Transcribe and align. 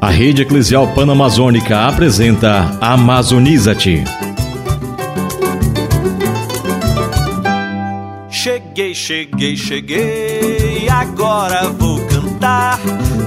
A 0.00 0.10
Rede 0.10 0.42
Eclesial 0.42 0.86
Panamazônica 0.94 1.86
apresenta 1.88 2.78
Amazoniza-te. 2.80 4.04
Cheguei, 8.30 8.94
cheguei, 8.94 9.56
cheguei, 9.56 10.88
agora 10.88 11.70
vou 11.70 11.98
cantar. 12.06 12.78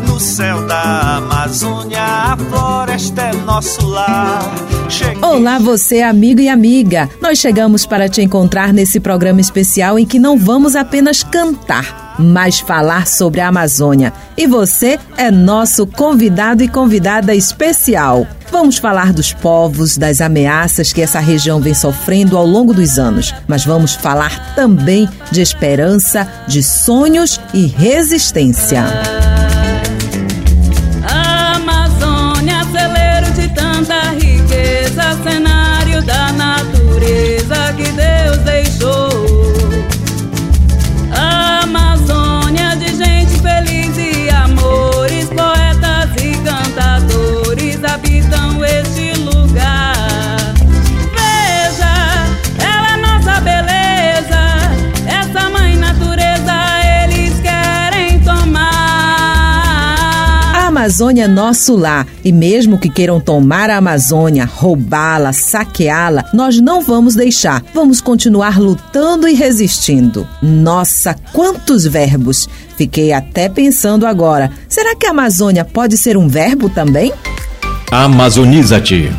No 0.07 0.17
céu 0.17 0.65
da 0.65 1.17
Amazônia, 1.17 2.01
a 2.01 2.37
floresta 2.37 3.23
é 3.23 3.33
nosso 3.33 3.85
lar. 3.85 4.43
Cheguei. 4.89 5.21
Olá, 5.21 5.59
você, 5.59 6.01
amigo 6.01 6.39
e 6.39 6.47
amiga. 6.47 7.09
Nós 7.21 7.39
chegamos 7.39 7.85
para 7.85 8.07
te 8.07 8.21
encontrar 8.21 8.71
nesse 8.71 8.99
programa 8.99 9.41
especial 9.41 9.99
em 9.99 10.05
que 10.05 10.19
não 10.19 10.37
vamos 10.37 10.75
apenas 10.75 11.21
cantar 11.21 12.06
mais 12.17 12.59
falar 12.59 13.07
sobre 13.07 13.41
a 13.41 13.47
Amazônia. 13.47 14.13
E 14.37 14.47
você 14.47 14.99
é 15.17 15.29
nosso 15.31 15.85
convidado 15.85 16.63
e 16.63 16.67
convidada 16.67 17.33
especial. 17.33 18.27
Vamos 18.51 18.77
falar 18.77 19.11
dos 19.11 19.33
povos, 19.33 19.97
das 19.97 20.21
ameaças 20.21 20.93
que 20.93 21.01
essa 21.01 21.19
região 21.19 21.59
vem 21.59 21.73
sofrendo 21.73 22.37
ao 22.37 22.45
longo 22.45 22.73
dos 22.73 22.97
anos, 22.97 23.33
mas 23.47 23.65
vamos 23.65 23.93
falar 23.93 24.55
também 24.55 25.07
de 25.31 25.41
esperança, 25.41 26.27
de 26.47 26.63
sonhos 26.63 27.39
e 27.53 27.65
resistência. 27.65 28.85
Amazônia 60.87 61.27
nosso 61.27 61.75
lar 61.75 62.07
e 62.23 62.31
mesmo 62.31 62.77
que 62.77 62.89
queiram 62.89 63.19
tomar 63.19 63.69
a 63.69 63.75
Amazônia, 63.75 64.45
roubá-la, 64.45 65.33
saqueá-la, 65.33 66.23
nós 66.33 66.61
não 66.61 66.81
vamos 66.81 67.13
deixar. 67.13 67.61
Vamos 67.73 67.99
continuar 67.99 68.57
lutando 68.57 69.27
e 69.27 69.33
resistindo. 69.33 70.25
Nossa, 70.41 71.13
quantos 71.33 71.85
verbos! 71.85 72.47
Fiquei 72.77 73.11
até 73.11 73.49
pensando 73.49 74.07
agora. 74.07 74.49
Será 74.69 74.95
que 74.95 75.05
a 75.05 75.09
Amazônia 75.09 75.65
pode 75.65 75.97
ser 75.97 76.15
um 76.15 76.29
verbo 76.29 76.69
também? 76.69 77.11
Amazoniza-te. 77.91 79.11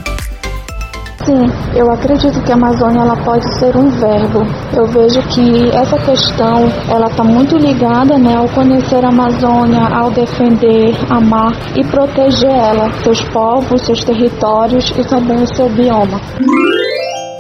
Sim, 1.29 1.45
eu 1.77 1.91
acredito 1.91 2.43
que 2.43 2.51
a 2.51 2.55
Amazônia 2.55 3.03
ela 3.03 3.15
pode 3.23 3.45
ser 3.59 3.77
um 3.77 3.91
verbo. 3.91 4.47
Eu 4.75 4.87
vejo 4.87 5.21
que 5.29 5.69
essa 5.77 5.99
questão 5.99 6.65
ela 6.89 7.07
está 7.07 7.23
muito 7.23 7.55
ligada 7.59 8.17
né, 8.17 8.35
ao 8.35 8.49
conhecer 8.49 9.05
a 9.05 9.09
Amazônia, 9.09 9.89
ao 9.95 10.11
defender, 10.11 10.97
amar 11.11 11.53
e 11.77 11.85
proteger 11.85 12.49
ela, 12.49 12.91
seus 13.03 13.21
povos, 13.25 13.83
seus 13.83 14.03
territórios 14.05 14.91
e 14.97 15.07
também 15.07 15.43
o 15.43 15.55
seu 15.55 15.69
bioma. 15.69 16.19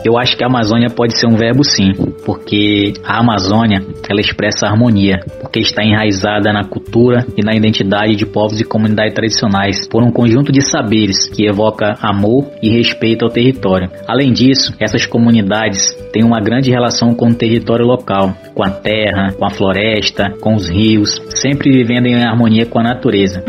Eu 0.09 0.17
acho 0.17 0.39
que 0.39 0.43
a 0.43 0.47
Amazônia 0.47 0.89
pode 0.89 1.19
ser 1.19 1.27
um 1.27 1.37
verbo 1.37 1.63
sim, 1.63 1.93
porque 2.25 2.95
a 3.05 3.21
Amazônia 3.21 3.85
ela 4.09 4.23
expressa 4.23 4.67
harmonia, 4.67 5.21
porque 5.39 5.61
está 5.61 5.85
enraizada 5.85 6.51
na 6.51 6.65
cultura 6.65 7.27
e 7.37 7.45
na 7.45 7.55
identidade 7.55 8.17
de 8.17 8.25
povos 8.25 8.59
e 8.59 8.65
comunidades 8.65 9.13
tradicionais, 9.13 9.87
por 9.87 10.03
um 10.03 10.11
conjunto 10.11 10.51
de 10.51 10.63
saberes 10.63 11.29
que 11.29 11.47
evoca 11.47 11.95
amor 12.01 12.51
e 12.63 12.71
respeito 12.71 13.27
ao 13.27 13.31
território. 13.31 13.91
Além 14.09 14.33
disso, 14.33 14.75
essas 14.81 15.05
comunidades 15.05 15.93
têm 16.11 16.25
uma 16.25 16.41
grande 16.41 16.71
relação 16.71 17.15
com 17.15 17.29
o 17.29 17.35
território 17.35 17.85
local, 17.85 18.35
com 18.55 18.65
a 18.65 18.71
terra, 18.71 19.35
com 19.39 19.45
a 19.45 19.51
floresta, 19.51 20.31
com 20.41 20.55
os 20.55 20.67
rios, 20.71 21.21
sempre 21.35 21.71
vivendo 21.71 22.07
em 22.07 22.25
harmonia 22.25 22.65
com 22.65 22.81
a 22.81 22.83
natureza. 22.83 23.45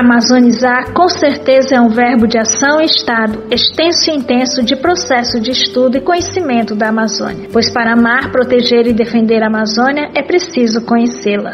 Amazonizar 0.00 0.94
com 0.94 1.10
certeza 1.10 1.76
é 1.76 1.80
um 1.80 1.90
verbo 1.90 2.26
de 2.26 2.38
ação 2.38 2.80
e 2.80 2.86
estado, 2.86 3.44
extenso 3.50 4.10
e 4.10 4.14
intenso 4.14 4.62
de 4.62 4.74
processo 4.74 5.38
de 5.38 5.50
estudo 5.50 5.98
e 5.98 6.00
conhecimento 6.00 6.74
da 6.74 6.88
Amazônia, 6.88 7.50
pois 7.52 7.70
para 7.70 7.92
amar, 7.92 8.32
proteger 8.32 8.86
e 8.86 8.94
defender 8.94 9.42
a 9.42 9.48
Amazônia 9.48 10.10
é 10.14 10.22
preciso 10.22 10.86
conhecê-la. 10.86 11.52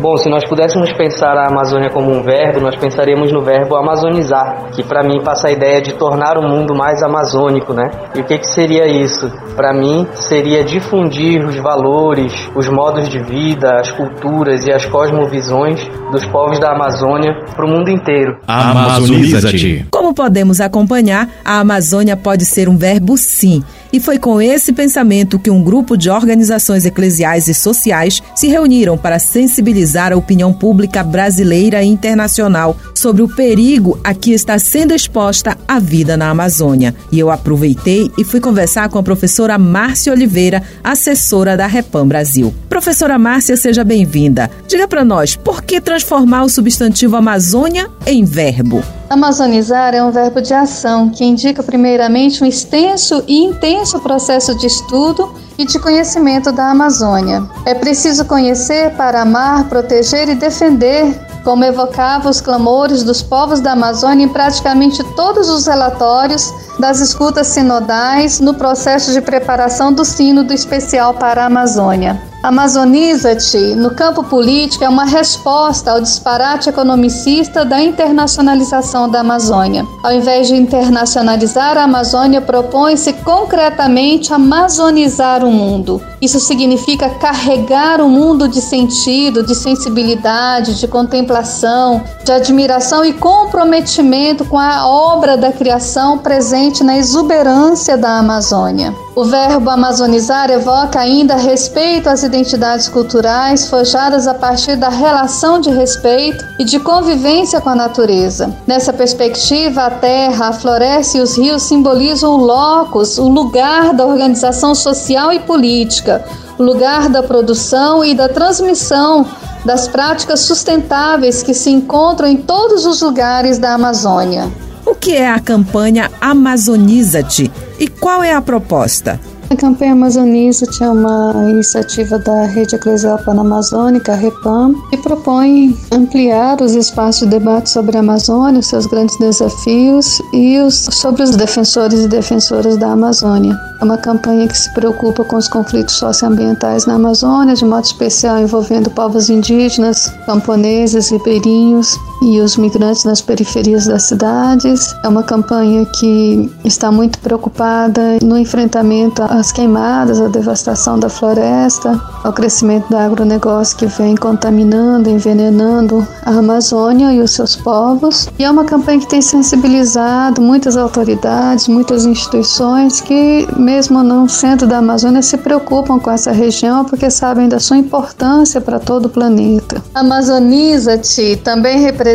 Bom, 0.00 0.16
se 0.16 0.30
nós 0.30 0.48
pudéssemos 0.48 0.90
pensar 0.94 1.36
a 1.36 1.48
Amazônia 1.48 1.90
como 1.90 2.10
um 2.10 2.22
verbo, 2.22 2.58
nós 2.58 2.74
pensaríamos 2.74 3.30
no 3.30 3.42
verbo 3.42 3.76
amazonizar, 3.76 4.70
que 4.74 4.82
para 4.82 5.02
mim 5.02 5.22
passa 5.22 5.48
a 5.48 5.50
ideia 5.50 5.82
de 5.82 5.92
tornar 5.92 6.38
o 6.38 6.42
mundo 6.42 6.74
mais 6.74 7.02
amazônico, 7.02 7.74
né? 7.74 7.90
E 8.16 8.20
o 8.20 8.24
que, 8.24 8.38
que 8.38 8.46
seria 8.46 8.86
isso? 8.86 9.30
Para 9.54 9.74
mim, 9.74 10.06
seria 10.14 10.64
difundir 10.64 11.44
os 11.44 11.56
valores, 11.56 12.32
os 12.56 12.66
modos 12.70 13.10
de 13.10 13.22
vida, 13.22 13.76
as 13.78 13.90
culturas 13.90 14.66
e 14.66 14.72
as 14.72 14.86
cosmovisões 14.86 15.86
dos 16.10 16.24
povos 16.24 16.58
da 16.58 16.72
Amazônia 16.72 17.34
para 17.54 17.66
o 17.66 17.68
mundo 17.68 17.90
inteiro. 17.90 18.38
Amazoniza-te. 18.48 19.86
Como 20.10 20.28
podemos 20.28 20.60
acompanhar, 20.60 21.30
a 21.44 21.60
Amazônia 21.60 22.16
pode 22.16 22.44
ser 22.44 22.68
um 22.68 22.76
verbo 22.76 23.16
sim 23.16 23.62
e 23.92 24.00
foi 24.00 24.18
com 24.18 24.42
esse 24.42 24.72
pensamento 24.72 25.38
que 25.38 25.50
um 25.50 25.62
grupo 25.62 25.96
de 25.96 26.10
organizações 26.10 26.84
eclesiais 26.84 27.46
e 27.46 27.54
sociais 27.54 28.20
se 28.34 28.48
reuniram 28.48 28.98
para 28.98 29.20
sensibilizar 29.20 30.12
a 30.12 30.16
opinião 30.16 30.52
pública 30.52 31.04
brasileira 31.04 31.80
e 31.80 31.86
internacional 31.86 32.76
sobre 32.92 33.22
o 33.22 33.28
perigo 33.28 34.00
a 34.02 34.12
que 34.12 34.32
está 34.32 34.58
sendo 34.58 34.92
exposta 34.92 35.56
a 35.66 35.78
vida 35.78 36.16
na 36.16 36.30
Amazônia. 36.30 36.92
E 37.12 37.18
eu 37.18 37.30
aproveitei 37.30 38.10
e 38.18 38.24
fui 38.24 38.40
conversar 38.40 38.88
com 38.88 38.98
a 38.98 39.04
professora 39.04 39.56
Márcia 39.58 40.12
Oliveira, 40.12 40.60
assessora 40.82 41.56
da 41.56 41.68
Repam 41.68 42.06
Brasil. 42.06 42.52
Professora 42.68 43.16
Márcia, 43.16 43.56
seja 43.56 43.84
bem-vinda. 43.84 44.50
Diga 44.66 44.88
para 44.88 45.04
nós, 45.04 45.36
por 45.36 45.62
que 45.62 45.80
transformar 45.80 46.42
o 46.42 46.48
substantivo 46.48 47.14
Amazônia 47.14 47.88
em 48.04 48.24
verbo? 48.24 48.82
Amazonizar 49.10 49.92
é 49.92 50.04
um 50.04 50.12
verbo 50.12 50.40
de 50.40 50.54
ação 50.54 51.10
que 51.10 51.24
indica 51.24 51.64
primeiramente 51.64 52.44
um 52.44 52.46
extenso 52.46 53.24
e 53.26 53.42
intenso 53.42 53.98
processo 53.98 54.54
de 54.54 54.68
estudo 54.68 55.34
e 55.58 55.66
de 55.66 55.80
conhecimento 55.80 56.52
da 56.52 56.70
Amazônia. 56.70 57.42
É 57.66 57.74
preciso 57.74 58.24
conhecer 58.24 58.92
para 58.92 59.22
amar, 59.22 59.68
proteger 59.68 60.28
e 60.28 60.36
defender, 60.36 61.12
como 61.42 61.64
evocava 61.64 62.30
os 62.30 62.40
clamores 62.40 63.02
dos 63.02 63.20
povos 63.20 63.58
da 63.58 63.72
Amazônia 63.72 64.26
em 64.26 64.28
praticamente 64.28 65.02
todos 65.16 65.48
os 65.48 65.66
relatórios 65.66 66.48
das 66.78 67.00
escutas 67.00 67.48
sinodais 67.48 68.38
no 68.38 68.54
processo 68.54 69.12
de 69.12 69.20
preparação 69.20 69.92
do 69.92 70.04
Sínodo 70.04 70.52
Especial 70.52 71.14
para 71.14 71.42
a 71.42 71.46
Amazônia. 71.46 72.29
Amazoniza-te 72.42 73.74
no 73.74 73.90
campo 73.90 74.24
político 74.24 74.82
é 74.82 74.88
uma 74.88 75.04
resposta 75.04 75.92
ao 75.92 76.00
disparate 76.00 76.70
economicista 76.70 77.66
da 77.66 77.82
internacionalização 77.82 79.10
da 79.10 79.20
Amazônia. 79.20 79.86
Ao 80.02 80.10
invés 80.10 80.48
de 80.48 80.56
internacionalizar 80.56 81.76
a 81.76 81.82
Amazônia, 81.82 82.40
propõe-se 82.40 83.12
concretamente 83.12 84.32
amazonizar 84.32 85.44
o 85.44 85.52
mundo. 85.52 86.00
Isso 86.20 86.40
significa 86.40 87.10
carregar 87.10 88.00
o 88.00 88.08
mundo 88.08 88.48
de 88.48 88.62
sentido, 88.62 89.42
de 89.42 89.54
sensibilidade, 89.54 90.78
de 90.78 90.88
contemplação, 90.88 92.02
de 92.24 92.32
admiração 92.32 93.04
e 93.04 93.12
comprometimento 93.12 94.46
com 94.46 94.58
a 94.58 94.86
obra 94.86 95.36
da 95.36 95.52
criação 95.52 96.16
presente 96.18 96.82
na 96.82 96.96
exuberância 96.96 97.98
da 97.98 98.18
Amazônia. 98.18 98.94
O 99.14 99.24
verbo 99.24 99.68
amazonizar 99.68 100.50
evoca 100.50 101.00
ainda 101.00 101.36
respeito 101.36 102.08
às 102.08 102.22
identidades 102.30 102.88
culturais 102.88 103.68
forjadas 103.68 104.26
a 104.26 104.34
partir 104.34 104.76
da 104.76 104.88
relação 104.88 105.60
de 105.60 105.70
respeito 105.70 106.44
e 106.58 106.64
de 106.64 106.78
convivência 106.78 107.60
com 107.60 107.68
a 107.68 107.74
natureza. 107.74 108.54
Nessa 108.66 108.92
perspectiva, 108.92 109.82
a 109.82 109.90
terra, 109.90 110.48
a 110.48 110.52
floresta 110.52 111.18
e 111.18 111.20
os 111.20 111.36
rios 111.36 111.64
simbolizam 111.64 112.32
o 112.32 112.44
locus, 112.44 113.18
o 113.18 113.28
lugar 113.28 113.92
da 113.92 114.06
organização 114.06 114.74
social 114.74 115.32
e 115.32 115.40
política, 115.40 116.24
o 116.56 116.62
lugar 116.62 117.08
da 117.08 117.22
produção 117.22 118.04
e 118.04 118.14
da 118.14 118.28
transmissão 118.28 119.26
das 119.64 119.88
práticas 119.88 120.40
sustentáveis 120.40 121.42
que 121.42 121.52
se 121.52 121.70
encontram 121.70 122.28
em 122.28 122.36
todos 122.36 122.86
os 122.86 123.02
lugares 123.02 123.58
da 123.58 123.74
Amazônia. 123.74 124.50
O 124.86 124.94
que 124.94 125.16
é 125.16 125.30
a 125.30 125.38
campanha 125.38 126.10
Amazoniza-te 126.20 127.50
e 127.78 127.86
qual 127.88 128.22
é 128.22 128.32
a 128.32 128.40
proposta? 128.40 129.20
A 129.50 129.56
campanha 129.56 129.94
Amazoniza 129.94 130.64
é 130.80 130.88
uma 130.88 131.32
iniciativa 131.50 132.20
da 132.20 132.44
Rede 132.44 132.76
Eclesial 132.76 133.18
Panamazônica, 133.18 134.14
REPAM, 134.14 134.74
que 134.88 134.96
propõe 134.96 135.76
ampliar 135.90 136.62
os 136.62 136.76
espaços 136.76 137.22
de 137.22 137.30
debate 137.30 137.68
sobre 137.68 137.96
a 137.96 138.00
Amazônia, 138.00 138.62
seus 138.62 138.86
grandes 138.86 139.18
desafios 139.18 140.22
e 140.32 140.56
os, 140.60 140.74
sobre 140.92 141.24
os 141.24 141.34
defensores 141.34 142.04
e 142.04 142.06
defensoras 142.06 142.76
da 142.76 142.92
Amazônia. 142.92 143.58
É 143.80 143.84
uma 143.84 143.98
campanha 143.98 144.46
que 144.46 144.56
se 144.56 144.72
preocupa 144.72 145.24
com 145.24 145.34
os 145.34 145.48
conflitos 145.48 145.96
socioambientais 145.96 146.86
na 146.86 146.94
Amazônia, 146.94 147.56
de 147.56 147.64
modo 147.64 147.84
especial 147.84 148.38
envolvendo 148.38 148.88
povos 148.88 149.28
indígenas, 149.28 150.14
camponeses, 150.26 151.10
ribeirinhos 151.10 151.98
e 152.22 152.40
os 152.40 152.56
migrantes 152.56 153.04
nas 153.04 153.20
periferias 153.20 153.86
das 153.86 154.04
cidades. 154.04 154.94
É 155.02 155.08
uma 155.08 155.22
campanha 155.22 155.86
que 155.86 156.50
está 156.64 156.92
muito 156.92 157.18
preocupada 157.18 158.18
no 158.22 158.36
enfrentamento 158.36 159.22
às 159.22 159.50
queimadas, 159.50 160.20
à 160.20 160.28
devastação 160.28 160.98
da 160.98 161.08
floresta, 161.08 162.00
ao 162.22 162.32
crescimento 162.32 162.88
do 162.88 162.96
agronegócio 162.96 163.76
que 163.76 163.86
vem 163.86 164.14
contaminando, 164.14 165.08
envenenando 165.08 166.06
a 166.24 166.30
Amazônia 166.30 167.12
e 167.12 167.20
os 167.20 167.30
seus 167.30 167.56
povos. 167.56 168.28
E 168.38 168.44
é 168.44 168.50
uma 168.50 168.64
campanha 168.64 169.00
que 169.00 169.06
tem 169.06 169.22
sensibilizado 169.22 170.42
muitas 170.42 170.76
autoridades, 170.76 171.68
muitas 171.68 172.04
instituições 172.04 173.00
que 173.00 173.48
mesmo 173.56 174.02
não 174.02 174.28
sendo 174.28 174.66
da 174.66 174.78
Amazônia, 174.78 175.22
se 175.22 175.36
preocupam 175.38 175.98
com 175.98 176.10
essa 176.10 176.32
região 176.32 176.84
porque 176.84 177.10
sabem 177.10 177.48
da 177.48 177.58
sua 177.58 177.76
importância 177.76 178.60
para 178.60 178.78
todo 178.78 179.06
o 179.06 179.08
planeta. 179.08 179.82
Amazoniza-te 179.94 181.36
também 181.42 181.80
representa 181.80 182.09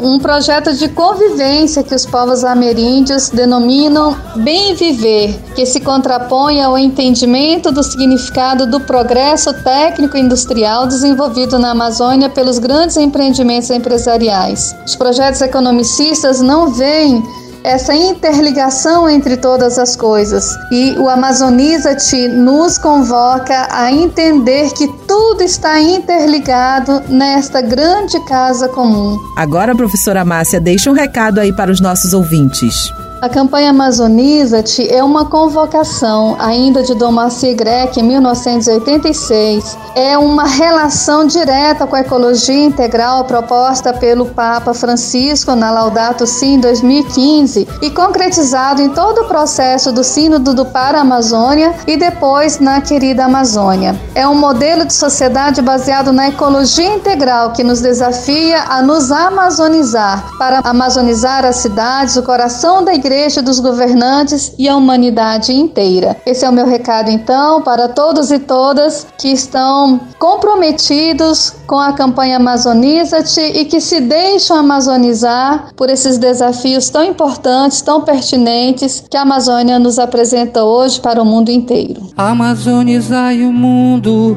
um 0.00 0.18
projeto 0.18 0.74
de 0.74 0.88
convivência 0.88 1.82
que 1.82 1.94
os 1.94 2.06
povos 2.06 2.44
ameríndios 2.44 3.28
denominam 3.28 4.16
bem 4.36 4.74
viver, 4.74 5.38
que 5.54 5.66
se 5.66 5.80
contrapõe 5.80 6.62
ao 6.62 6.78
entendimento 6.78 7.72
do 7.72 7.82
significado 7.82 8.66
do 8.66 8.80
progresso 8.80 9.52
técnico 9.62 10.16
e 10.16 10.20
industrial 10.20 10.86
desenvolvido 10.86 11.58
na 11.58 11.70
Amazônia 11.70 12.28
pelos 12.28 12.58
grandes 12.58 12.96
empreendimentos 12.96 13.70
empresariais. 13.70 14.74
Os 14.86 14.96
projetos 14.96 15.40
economicistas 15.40 16.40
não 16.40 16.72
veem 16.72 17.22
essa 17.62 17.94
interligação 17.94 19.08
entre 19.08 19.36
todas 19.36 19.78
as 19.78 19.96
coisas. 19.96 20.54
E 20.70 20.94
o 20.98 21.08
Amazoniza-te 21.08 22.28
nos 22.28 22.78
convoca 22.78 23.68
a 23.70 23.92
entender 23.92 24.72
que 24.72 24.88
tudo 25.06 25.42
está 25.42 25.80
interligado 25.80 27.02
nesta 27.08 27.60
grande 27.60 28.18
casa 28.24 28.68
comum. 28.68 29.18
Agora, 29.36 29.74
professora 29.74 30.24
Márcia, 30.24 30.60
deixa 30.60 30.90
um 30.90 30.94
recado 30.94 31.40
aí 31.40 31.52
para 31.52 31.70
os 31.70 31.80
nossos 31.80 32.12
ouvintes. 32.12 32.92
A 33.22 33.28
campanha 33.28 33.68
Amazoniza-te 33.68 34.88
é 34.90 35.04
uma 35.04 35.26
convocação, 35.26 36.36
ainda 36.38 36.82
de 36.82 36.94
Dom 36.94 37.12
Marci 37.12 37.52
Grec, 37.52 38.00
em 38.00 38.02
1986. 38.02 39.76
É 39.94 40.16
uma 40.16 40.46
relação 40.46 41.26
direta 41.26 41.86
com 41.86 41.96
a 41.96 42.00
ecologia 42.00 42.64
integral 42.64 43.24
proposta 43.24 43.92
pelo 43.92 44.24
Papa 44.24 44.72
Francisco 44.72 45.54
na 45.54 45.70
Laudato 45.70 46.26
Si 46.26 46.46
em 46.46 46.60
2015 46.60 47.68
e 47.82 47.90
concretizado 47.90 48.80
em 48.80 48.88
todo 48.88 49.20
o 49.20 49.28
processo 49.28 49.92
do 49.92 50.02
Sínodo 50.02 50.54
do 50.54 50.64
Para-Amazônia 50.64 51.74
e 51.86 51.98
depois 51.98 52.58
na 52.58 52.80
querida 52.80 53.26
Amazônia. 53.26 54.00
É 54.14 54.26
um 54.26 54.34
modelo 54.34 54.86
de 54.86 54.94
sociedade 54.94 55.60
baseado 55.60 56.10
na 56.10 56.28
ecologia 56.28 56.94
integral 56.94 57.52
que 57.52 57.62
nos 57.62 57.82
desafia 57.82 58.62
a 58.66 58.80
nos 58.80 59.12
amazonizar, 59.12 60.24
para 60.38 60.60
amazonizar 60.64 61.44
as 61.44 61.56
cidades, 61.56 62.16
o 62.16 62.22
coração 62.22 62.82
da 62.82 62.94
igreja 62.94 63.09
igreja, 63.10 63.42
dos 63.42 63.58
governantes 63.58 64.54
e 64.56 64.68
a 64.68 64.76
humanidade 64.76 65.52
inteira. 65.52 66.16
Esse 66.24 66.44
é 66.44 66.48
o 66.48 66.52
meu 66.52 66.66
recado, 66.66 67.10
então, 67.10 67.60
para 67.60 67.88
todos 67.88 68.30
e 68.30 68.38
todas 68.38 69.06
que 69.18 69.28
estão 69.28 70.00
comprometidos 70.18 71.54
com 71.66 71.78
a 71.78 71.92
campanha 71.92 72.36
Amazoniza-te 72.36 73.40
e 73.40 73.64
que 73.64 73.80
se 73.80 74.00
deixam 74.00 74.56
amazonizar 74.56 75.72
por 75.76 75.90
esses 75.90 76.18
desafios 76.18 76.88
tão 76.88 77.02
importantes, 77.02 77.82
tão 77.82 78.02
pertinentes 78.02 79.02
que 79.10 79.16
a 79.16 79.22
Amazônia 79.22 79.78
nos 79.78 79.98
apresenta 79.98 80.62
hoje 80.62 81.00
para 81.00 81.20
o 81.20 81.24
mundo 81.24 81.50
inteiro. 81.50 82.08
Amazonizai 82.16 83.42
o 83.42 83.52
mundo 83.52 84.36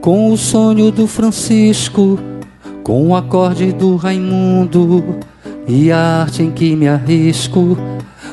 com 0.00 0.30
o 0.30 0.36
sonho 0.36 0.92
do 0.92 1.06
Francisco, 1.08 2.18
com 2.84 3.08
o 3.08 3.16
acorde 3.16 3.72
do 3.72 3.96
Raimundo 3.96 5.18
e 5.66 5.90
a 5.90 6.22
arte 6.22 6.42
em 6.42 6.50
que 6.50 6.74
me 6.76 6.88
arrisco. 6.88 7.76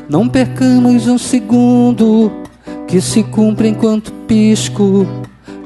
Não 0.10 0.28
percamos 0.28 1.08
um 1.08 1.18
segundo 1.18 2.32
que 2.88 3.00
se 3.00 3.24
cumpre 3.24 3.68
enquanto 3.70 4.12
pisco 4.28 5.08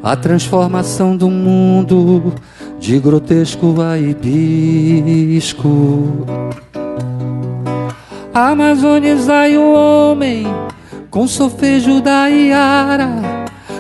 a 0.04 0.16
transformação 0.16 1.18
do 1.18 1.30
mundo 1.30 2.34
de 2.80 3.00
grotesco 3.00 3.82
a 3.82 3.98
hibisco. 3.98 5.56
Amazonizai 8.34 9.58
o 9.58 9.74
homem 9.74 10.46
com 11.10 11.28
sofejo 11.28 12.02
da 12.02 12.28
Iara, 12.28 13.10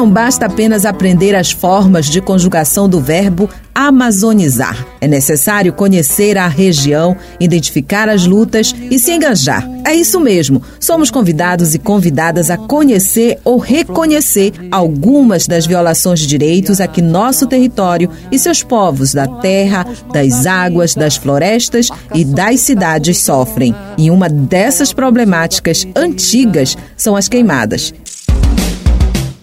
Não 0.00 0.10
basta 0.10 0.46
apenas 0.46 0.86
aprender 0.86 1.34
as 1.34 1.52
formas 1.52 2.06
de 2.06 2.22
conjugação 2.22 2.88
do 2.88 2.98
verbo 2.98 3.50
amazonizar. 3.74 4.86
É 4.98 5.06
necessário 5.06 5.74
conhecer 5.74 6.38
a 6.38 6.48
região, 6.48 7.14
identificar 7.38 8.08
as 8.08 8.24
lutas 8.24 8.74
e 8.90 8.98
se 8.98 9.12
engajar. 9.12 9.68
É 9.84 9.94
isso 9.94 10.18
mesmo. 10.18 10.62
Somos 10.80 11.10
convidados 11.10 11.74
e 11.74 11.78
convidadas 11.78 12.48
a 12.50 12.56
conhecer 12.56 13.38
ou 13.44 13.58
reconhecer 13.58 14.54
algumas 14.70 15.46
das 15.46 15.66
violações 15.66 16.20
de 16.20 16.26
direitos 16.26 16.80
a 16.80 16.86
que 16.86 17.02
nosso 17.02 17.46
território 17.46 18.08
e 18.32 18.38
seus 18.38 18.62
povos 18.62 19.12
da 19.12 19.26
terra, 19.26 19.86
das 20.14 20.46
águas, 20.46 20.94
das 20.94 21.16
florestas 21.16 21.90
e 22.14 22.24
das 22.24 22.60
cidades 22.60 23.18
sofrem. 23.18 23.74
E 23.98 24.10
uma 24.10 24.30
dessas 24.30 24.94
problemáticas 24.94 25.86
antigas 25.94 26.74
são 26.96 27.14
as 27.16 27.28
queimadas. 27.28 27.92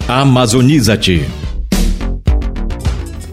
Amazoniza-te. 0.08 1.47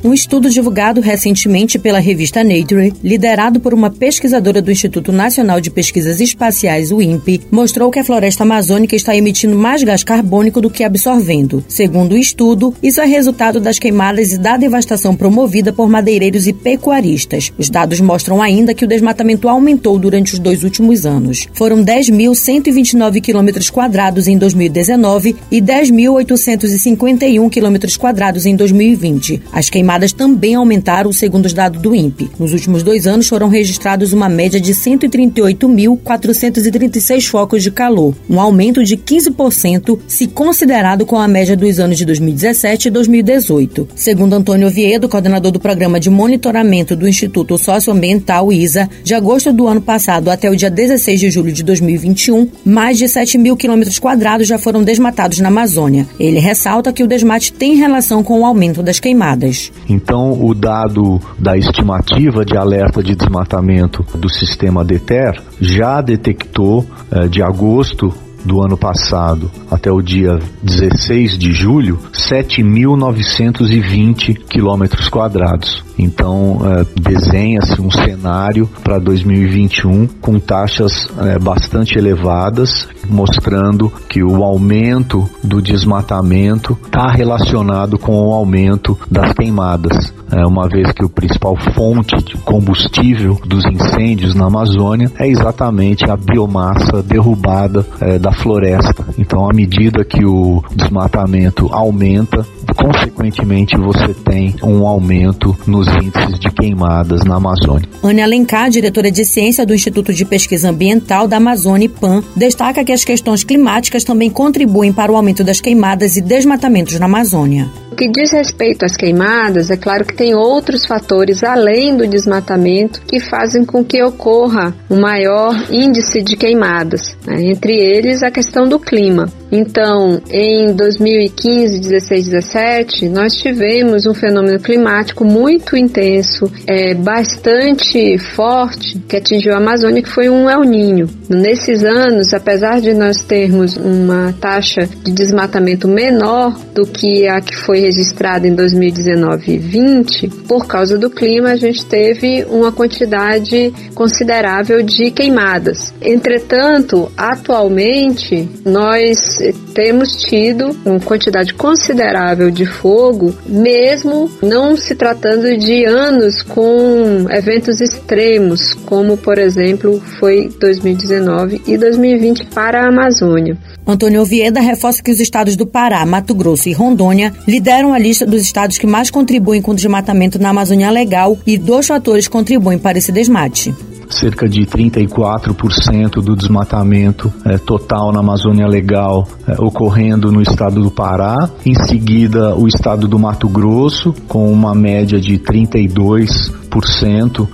Um 0.05 0.13
estudo 0.13 0.51
divulgado 0.51 1.01
recentemente 1.01 1.79
pela 1.79 1.99
revista 1.99 2.45
Nature, 2.45 2.93
liderado 3.03 3.59
por 3.59 3.73
uma 3.73 3.89
pesquisadora 3.89 4.61
do 4.61 4.71
Instituto 4.71 5.11
Nacional 5.11 5.63
de 5.63 5.71
Pesquisas 5.71 6.21
Espaciais, 6.21 6.93
o 6.93 7.01
INPE, 7.01 7.41
mostrou 7.51 7.91
que 7.91 7.99
a 7.99 8.05
floresta 8.05 8.43
amazônica 8.43 8.95
está 8.95 9.17
emitindo 9.17 9.57
mais 9.57 9.83
gás 9.83 10.05
carbônico 10.05 10.61
do 10.61 10.69
que 10.69 10.85
absorvendo. 10.85 11.65
Segundo 11.67 12.13
o 12.13 12.19
estudo, 12.19 12.75
isso 12.83 13.01
é 13.01 13.07
resultado 13.07 13.59
das 13.59 13.79
queimadas 13.79 14.33
e 14.33 14.39
da 14.39 14.59
devastação 14.59 15.17
promovida 15.17 15.73
por 15.73 15.89
madeireiros 15.89 16.47
e 16.47 16.53
pecuaristas. 16.53 17.51
Os 17.57 17.71
dados 17.71 17.99
mostram 17.99 18.43
ainda 18.43 18.75
que 18.75 18.85
o 18.85 18.89
desmatamento 18.89 19.49
aumentou 19.49 19.99
durante 19.99 20.35
os 20.35 20.39
dois 20.39 20.65
últimos 20.65 21.07
anos. 21.07 21.49
Foram 21.55 21.83
10.129 21.83 23.23
quilômetros 23.23 23.71
quadrados 23.71 24.27
em 24.27 24.37
2019 24.37 25.35
e 25.51 25.63
10.851 25.63 27.49
quilômetros 27.49 27.97
quadrados 27.97 28.45
em 28.45 28.55
2020. 28.55 29.41
As 29.51 29.71
queimadas 29.71 29.94
também 30.13 30.55
aumentaram, 30.55 31.13
segundo 31.13 31.47
os 31.47 31.53
dados 31.53 31.81
do 31.81 31.95
INPE. 31.95 32.31
Nos 32.39 32.53
últimos 32.53 32.83
dois 32.83 33.07
anos 33.07 33.29
foram 33.29 33.49
registrados 33.49 34.13
uma 34.13 34.29
média 34.29 34.61
de 34.61 34.75
138.436 34.75 37.27
focos 37.27 37.63
de 37.63 37.71
calor, 37.71 38.15
um 38.29 38.41
aumento 38.41 38.83
de 38.85 38.97
15% 38.97 40.01
se 40.07 40.27
considerado 40.27 41.07
com 41.07 41.19
a 41.19 41.29
média 41.29 41.57
dos 41.57 41.79
anos 41.79 41.99
de 41.99 42.05
2017 42.05 42.89
e 42.89 42.91
2018. 42.91 43.89
Segundo 43.95 44.35
Antônio 44.35 44.67
Oviedo, 44.69 45.09
coordenador 45.09 45.53
do 45.53 45.61
Programa 45.61 46.01
de 46.01 46.11
Monitoramento 46.11 46.97
do 46.97 47.09
Instituto 47.09 47.59
Socioambiental 47.59 48.53
ISA, 48.53 48.89
de 49.03 49.15
agosto 49.15 49.53
do 49.53 49.67
ano 49.67 49.81
passado 49.81 50.31
até 50.31 50.51
o 50.51 50.57
dia 50.57 50.71
16 50.71 51.21
de 51.21 51.31
julho 51.31 51.53
de 51.53 51.63
2021, 51.63 52.49
mais 52.65 52.99
de 52.99 53.09
7 53.09 53.39
mil 53.39 53.57
quilômetros 53.57 53.99
quadrados 53.99 54.47
já 54.47 54.59
foram 54.59 54.83
desmatados 54.83 55.41
na 55.41 55.49
Amazônia. 55.49 56.07
Ele 56.19 56.39
ressalta 56.39 56.93
que 56.93 57.03
o 57.03 57.07
desmate 57.07 57.53
tem 57.53 57.77
relação 57.77 58.23
com 58.23 58.41
o 58.41 58.45
aumento 58.45 58.83
das 58.83 59.01
queimadas. 59.01 59.73
Então, 59.89 60.45
o 60.45 60.55
dado 60.55 61.21
da 61.39 61.57
estimativa 61.57 62.45
de 62.45 62.57
alerta 62.57 63.03
de 63.03 63.15
desmatamento 63.15 64.05
do 64.17 64.29
sistema 64.29 64.85
DETER 64.85 65.41
já 65.61 66.01
detectou 66.01 66.85
eh, 67.11 67.29
de 67.29 67.43
agosto 67.43 68.13
do 68.45 68.61
ano 68.61 68.77
passado 68.77 69.51
até 69.71 69.91
o 69.91 70.03
dia 70.03 70.39
16 70.63 71.39
de 71.39 71.51
julho, 71.53 71.99
7.920 72.13 74.37
quilômetros 74.49 75.09
quadrados. 75.09 75.83
Então, 75.99 76.59
é, 76.65 76.85
desenha-se 77.01 77.81
um 77.81 77.91
cenário 77.91 78.69
para 78.83 78.99
2021 78.99 80.07
com 80.21 80.39
taxas 80.39 81.09
é, 81.19 81.39
bastante 81.39 81.99
elevadas, 81.99 82.89
mostrando 83.09 83.93
que 84.09 84.23
o 84.23 84.43
aumento 84.43 85.29
do 85.43 85.63
desmatamento 85.63 86.77
está 86.85 87.11
relacionado 87.11 87.99
com 87.99 88.13
o 88.13 88.33
aumento 88.33 88.99
das 89.11 89.33
queimadas. 89.33 90.13
É, 90.31 90.45
uma 90.47 90.69
vez 90.69 90.91
que 90.91 91.05
o 91.05 91.09
principal 91.09 91.57
fonte 91.75 92.17
de 92.25 92.37
combustível 92.39 93.39
dos 93.47 93.65
incêndios 93.67 94.35
na 94.35 94.47
Amazônia 94.47 95.11
é 95.19 95.29
exatamente 95.29 96.11
a 96.11 96.17
biomassa 96.17 97.03
derrubada 97.03 97.87
é, 98.01 98.19
da 98.19 98.33
floresta. 98.33 99.07
Então, 99.19 99.49
à 99.49 99.53
medida 99.53 100.05
que 100.05 100.25
o 100.25 100.63
desmatamento 100.75 101.69
aumenta, 101.73 102.45
consequentemente 102.75 103.77
você 103.77 104.13
tem 104.13 104.55
um 104.63 104.87
aumento 104.87 105.57
nos 105.67 105.84
índices 105.87 106.39
de 106.39 106.51
queimadas 106.51 107.25
na 107.25 107.37
Amazônia. 107.37 107.89
Ana 108.03 108.23
Alencar, 108.23 108.71
diretora 108.71 109.11
de 109.11 109.25
ciência 109.25 109.65
do 109.67 109.75
Instituto 109.75 110.13
de 110.13 110.25
Pesquisa 110.25 110.71
Ambiental 110.71 111.27
da 111.27 111.37
Amazônia 111.37 111.89
PAN, 111.89 112.23
destaca 112.37 112.85
que 112.85 112.93
as 112.93 113.05
questões 113.05 113.45
climáticas 113.45 114.05
também 114.05 114.31
contribuem 114.31 114.93
para 114.93 115.13
o 115.13 115.17
aumento 115.17 115.43
das 115.45 115.61
queimadas 115.61 116.17
e 116.17 116.21
desmatamentos 116.21 116.99
na 116.99 117.07
Amazônia. 117.07 117.69
O 117.95 117.97
que 117.97 118.09
diz 118.09 118.33
respeito 118.33 118.85
às 118.85 118.97
queimadas, 118.97 119.71
é 119.71 119.77
claro 119.77 120.05
que 120.05 120.17
tem 120.17 120.35
outros 120.35 120.85
fatores 120.85 121.45
além 121.45 121.97
do 121.97 122.09
desmatamento 122.09 123.01
que 123.03 123.21
fazem 123.21 123.65
com 123.65 123.85
que 123.85 124.03
ocorra 124.03 124.75
um 124.91 125.01
maior 125.01 125.55
índice 125.71 126.21
de 126.21 126.37
queimadas, 126.37 127.17
né? 127.25 127.41
entre 127.45 127.73
eles 127.73 128.25
a 128.25 128.33
questão 128.33 128.69
do 128.69 128.81
clima. 128.81 129.29
Então, 129.57 130.21
em 130.33 130.75
2015, 130.75 131.79
16, 131.79 132.29
17, 132.29 133.09
nós 133.09 133.37
tivemos 133.37 134.05
um 134.05 134.13
fenômeno 134.13 134.59
climático 134.59 135.25
muito 135.25 135.77
intenso, 135.77 136.51
é, 136.67 136.93
bastante 136.93 138.19
forte, 138.19 138.99
que 139.09 139.17
atingiu 139.17 139.55
a 139.55 139.59
Amazônia, 139.59 140.03
que 140.03 140.11
foi 140.11 140.29
um 140.29 140.51
El 140.51 140.63
Ninho. 140.63 141.09
Nesses 141.29 141.85
anos, 141.85 142.35
apesar 142.35 142.81
de 142.81 142.93
nós 142.95 143.23
termos 143.23 143.77
uma 143.77 144.35
taxa 144.41 144.89
de 145.05 145.13
desmatamento 145.13 145.87
menor 145.87 146.59
do 146.75 146.85
que 146.85 147.29
a 147.29 147.41
que 147.41 147.55
foi 147.55 147.79
registrada 147.79 148.49
em 148.49 148.55
2019 148.57 149.53
e 149.53 149.59
20, 149.59 150.29
por 150.49 150.67
causa 150.67 150.99
do 150.99 151.09
clima, 151.09 151.51
a 151.51 151.57
gente 151.57 151.87
teve 151.87 152.45
uma 152.51 152.73
quantidade 152.73 153.73
considerável 153.95 154.83
de 154.83 155.13
queimadas. 155.13 155.95
Entretanto, 156.03 157.09
atualmente, 157.17 158.49
nós 158.65 159.44
temos 159.53 160.23
tido 160.23 160.77
uma 160.85 161.01
quantidade 161.01 161.53
considerável 161.55 162.51
de 162.51 162.65
fogo, 162.65 163.35
mesmo 163.47 164.31
não 164.43 164.77
se 164.77 164.95
tratando 164.95 165.57
de 165.57 165.85
anos 165.85 166.43
com 166.43 167.27
eventos 167.31 167.81
extremos, 167.81 168.75
como 168.87 169.17
por 169.17 169.39
exemplo 169.39 170.01
foi 170.19 170.51
2019 170.61 171.63
e 171.67 171.77
2020 171.77 172.47
para 172.47 172.83
a 172.83 172.89
Amazônia. 172.89 173.57
Antônio 173.87 174.23
Ovieda 174.23 174.61
reforça 174.61 175.03
que 175.03 175.11
os 175.11 175.21
estados 175.21 175.57
do 175.57 175.67
Pará, 175.67 176.05
Mato 176.07 176.35
Grosso 176.35 176.69
e 176.69 176.73
Rondônia 176.73 177.33
lideram 177.47 177.93
a 177.93 177.99
lista 177.99 178.25
dos 178.25 178.43
estados 178.43 178.79
que 178.79 178.87
mais 178.87 179.11
contribuem 179.11 179.61
com 179.61 179.73
o 179.73 179.75
desmatamento 179.75 180.39
na 180.39 180.51
Amazônia 180.51 180.91
Legal 180.91 181.37
e 181.47 181.59
dois 181.59 181.87
fatores 181.87 182.29
contribuem 182.29 182.79
para 182.79 182.99
esse 182.99 183.13
desmate 183.13 183.75
cerca 184.15 184.49
de 184.49 184.63
34% 184.63 186.23
do 186.23 186.37
desmatamento 186.37 187.33
é, 187.45 187.59
total 187.59 188.13
na 188.13 188.21
Amazônia 188.21 188.67
Legal 188.67 189.27
é, 189.47 189.61
ocorrendo 189.61 190.31
no 190.31 190.41
estado 190.41 190.83
do 190.83 190.91
Pará, 190.91 191.51
em 191.67 191.75
seguida 191.75 192.55
o 192.55 192.67
estado 192.67 193.07
do 193.09 193.19
Mato 193.19 193.49
Grosso, 193.49 194.15
com 194.29 194.51
uma 194.51 194.75
média 194.75 195.21
de 195.21 195.39
32% 195.39 196.64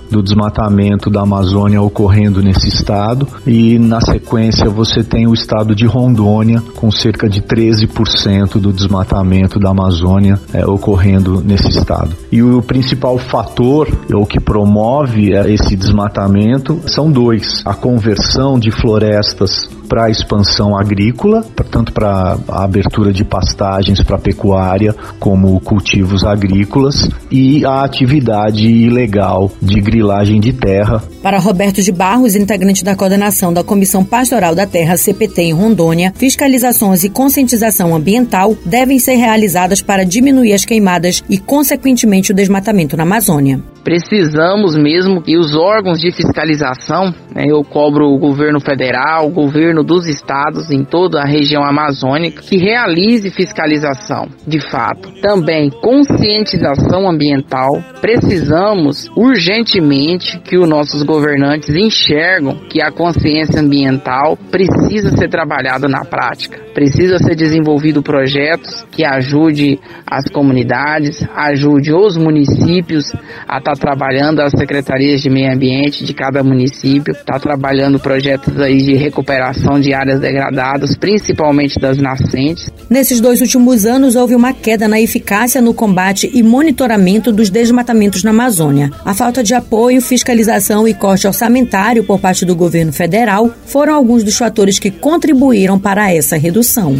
do 0.09 0.21
desmatamento 0.23 1.09
da 1.09 1.21
Amazônia 1.21 1.81
ocorrendo 1.81 2.41
nesse 2.41 2.67
estado, 2.67 3.27
e 3.45 3.77
na 3.77 4.01
sequência 4.01 4.69
você 4.69 5.03
tem 5.03 5.27
o 5.27 5.33
estado 5.33 5.75
de 5.75 5.85
Rondônia, 5.85 6.61
com 6.75 6.89
cerca 6.89 7.29
de 7.29 7.41
13% 7.41 8.59
do 8.59 8.73
desmatamento 8.73 9.59
da 9.59 9.69
Amazônia 9.69 10.39
é, 10.53 10.65
ocorrendo 10.65 11.41
nesse 11.41 11.69
estado. 11.69 12.15
E 12.31 12.41
o 12.41 12.61
principal 12.61 13.17
fator, 13.17 13.87
ou 14.13 14.25
que 14.25 14.39
promove 14.39 15.33
é, 15.33 15.51
esse 15.51 15.75
desmatamento, 15.75 16.79
são 16.87 17.11
dois: 17.11 17.61
a 17.65 17.73
conversão 17.73 18.59
de 18.59 18.71
florestas 18.71 19.69
para 19.91 20.05
a 20.05 20.09
expansão 20.09 20.73
agrícola, 20.73 21.45
tanto 21.69 21.91
para 21.91 22.37
a 22.47 22.63
abertura 22.63 23.11
de 23.11 23.25
pastagens 23.25 24.01
para 24.01 24.17
pecuária, 24.17 24.95
como 25.19 25.59
cultivos 25.59 26.23
agrícolas, 26.23 27.09
e 27.29 27.65
a 27.65 27.83
atividade 27.83 28.65
ilegal 28.65 29.51
de 29.61 29.81
grilagem 29.81 30.39
de 30.39 30.53
terra. 30.53 31.03
Para 31.21 31.39
Roberto 31.39 31.81
de 31.81 31.91
Barros, 31.91 32.35
integrante 32.35 32.85
da 32.85 32.95
coordenação 32.95 33.51
da 33.51 33.65
Comissão 33.65 34.01
Pastoral 34.05 34.55
da 34.55 34.65
Terra 34.65 34.95
CPT 34.95 35.41
em 35.41 35.53
Rondônia, 35.53 36.13
fiscalizações 36.15 37.03
e 37.03 37.09
conscientização 37.09 37.93
ambiental 37.93 38.55
devem 38.65 38.97
ser 38.97 39.15
realizadas 39.15 39.81
para 39.81 40.05
diminuir 40.05 40.53
as 40.53 40.63
queimadas 40.63 41.21
e, 41.29 41.37
consequentemente, 41.37 42.31
o 42.31 42.35
desmatamento 42.35 42.95
na 42.95 43.03
Amazônia 43.03 43.61
precisamos 43.83 44.75
mesmo 44.75 45.21
que 45.21 45.37
os 45.37 45.55
órgãos 45.55 45.99
de 45.99 46.11
fiscalização, 46.11 47.13
né, 47.33 47.45
eu 47.47 47.63
cobro 47.63 48.07
o 48.07 48.17
governo 48.17 48.59
federal, 48.59 49.27
o 49.27 49.31
governo 49.31 49.83
dos 49.83 50.07
estados 50.07 50.69
em 50.71 50.83
toda 50.83 51.21
a 51.21 51.25
região 51.25 51.63
amazônica, 51.63 52.41
que 52.41 52.57
realize 52.57 53.29
fiscalização, 53.31 54.27
de 54.47 54.59
fato. 54.59 55.11
Também 55.21 55.69
conscientização 55.69 57.09
ambiental. 57.09 57.81
Precisamos 57.99 59.09
urgentemente 59.15 60.39
que 60.39 60.57
os 60.57 60.67
nossos 60.67 61.03
governantes 61.03 61.75
enxergam 61.75 62.55
que 62.69 62.81
a 62.81 62.91
consciência 62.91 63.61
ambiental 63.61 64.37
precisa 64.49 65.11
ser 65.11 65.29
trabalhada 65.29 65.87
na 65.87 66.05
prática. 66.05 66.59
Precisa 66.73 67.17
ser 67.17 67.35
desenvolvido 67.35 68.01
projetos 68.01 68.85
que 68.91 69.03
ajude 69.03 69.79
as 70.05 70.25
comunidades, 70.29 71.25
ajude 71.35 71.93
os 71.93 72.17
municípios 72.17 73.11
a 73.47 73.59
tá 73.71 73.75
trabalhando 73.75 74.41
as 74.41 74.51
secretarias 74.51 75.21
de 75.21 75.29
meio 75.29 75.51
ambiente 75.53 76.03
de 76.03 76.13
cada 76.13 76.43
município, 76.43 77.13
está 77.13 77.39
trabalhando 77.39 77.99
projetos 77.99 78.59
aí 78.59 78.77
de 78.77 78.95
recuperação 78.95 79.79
de 79.79 79.93
áreas 79.93 80.19
degradadas, 80.19 80.95
principalmente 80.95 81.79
das 81.79 81.97
nascentes. 81.97 82.69
Nesses 82.89 83.21
dois 83.21 83.41
últimos 83.41 83.85
anos 83.85 84.15
houve 84.15 84.35
uma 84.35 84.53
queda 84.53 84.87
na 84.87 84.99
eficácia 84.99 85.61
no 85.61 85.73
combate 85.73 86.29
e 86.33 86.43
monitoramento 86.43 87.31
dos 87.31 87.49
desmatamentos 87.49 88.23
na 88.23 88.31
Amazônia. 88.31 88.91
A 89.05 89.13
falta 89.13 89.43
de 89.43 89.53
apoio, 89.53 90.01
fiscalização 90.01 90.87
e 90.87 90.93
corte 90.93 91.27
orçamentário 91.27 92.03
por 92.03 92.19
parte 92.19 92.45
do 92.45 92.55
governo 92.55 92.91
federal 92.91 93.51
foram 93.65 93.93
alguns 93.93 94.23
dos 94.23 94.37
fatores 94.37 94.79
que 94.79 94.91
contribuíram 94.91 95.79
para 95.79 96.11
essa 96.13 96.37
redução. 96.37 96.95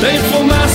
Tem 0.00 0.18
fumaça 0.18 0.65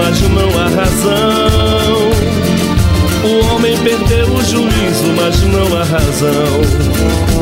mas 0.00 0.20
não 0.30 0.48
a 0.58 0.68
razão. 0.68 2.10
O 3.22 3.54
homem 3.54 3.76
perdeu 3.78 4.26
o 4.28 4.42
juízo, 4.42 5.12
mas 5.14 5.42
não 5.42 5.76
a 5.76 5.84
razão. 5.84 6.60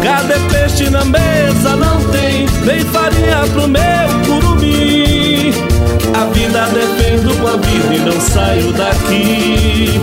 Cadê 0.03 0.35
peixe 0.53 0.91
na 0.91 1.05
mesa? 1.05 1.77
Não 1.77 2.03
tem, 2.11 2.47
nem 2.65 2.81
farinha 2.81 3.47
pro 3.53 3.69
meu 3.69 4.09
curumim. 4.27 4.88
A 6.15 6.25
vida 6.27 6.67
defendo 6.67 7.41
com 7.41 7.47
a 7.49 7.57
vida 7.57 7.95
e 7.95 7.99
não 7.99 8.21
saio 8.21 8.73
daqui. 8.73 10.01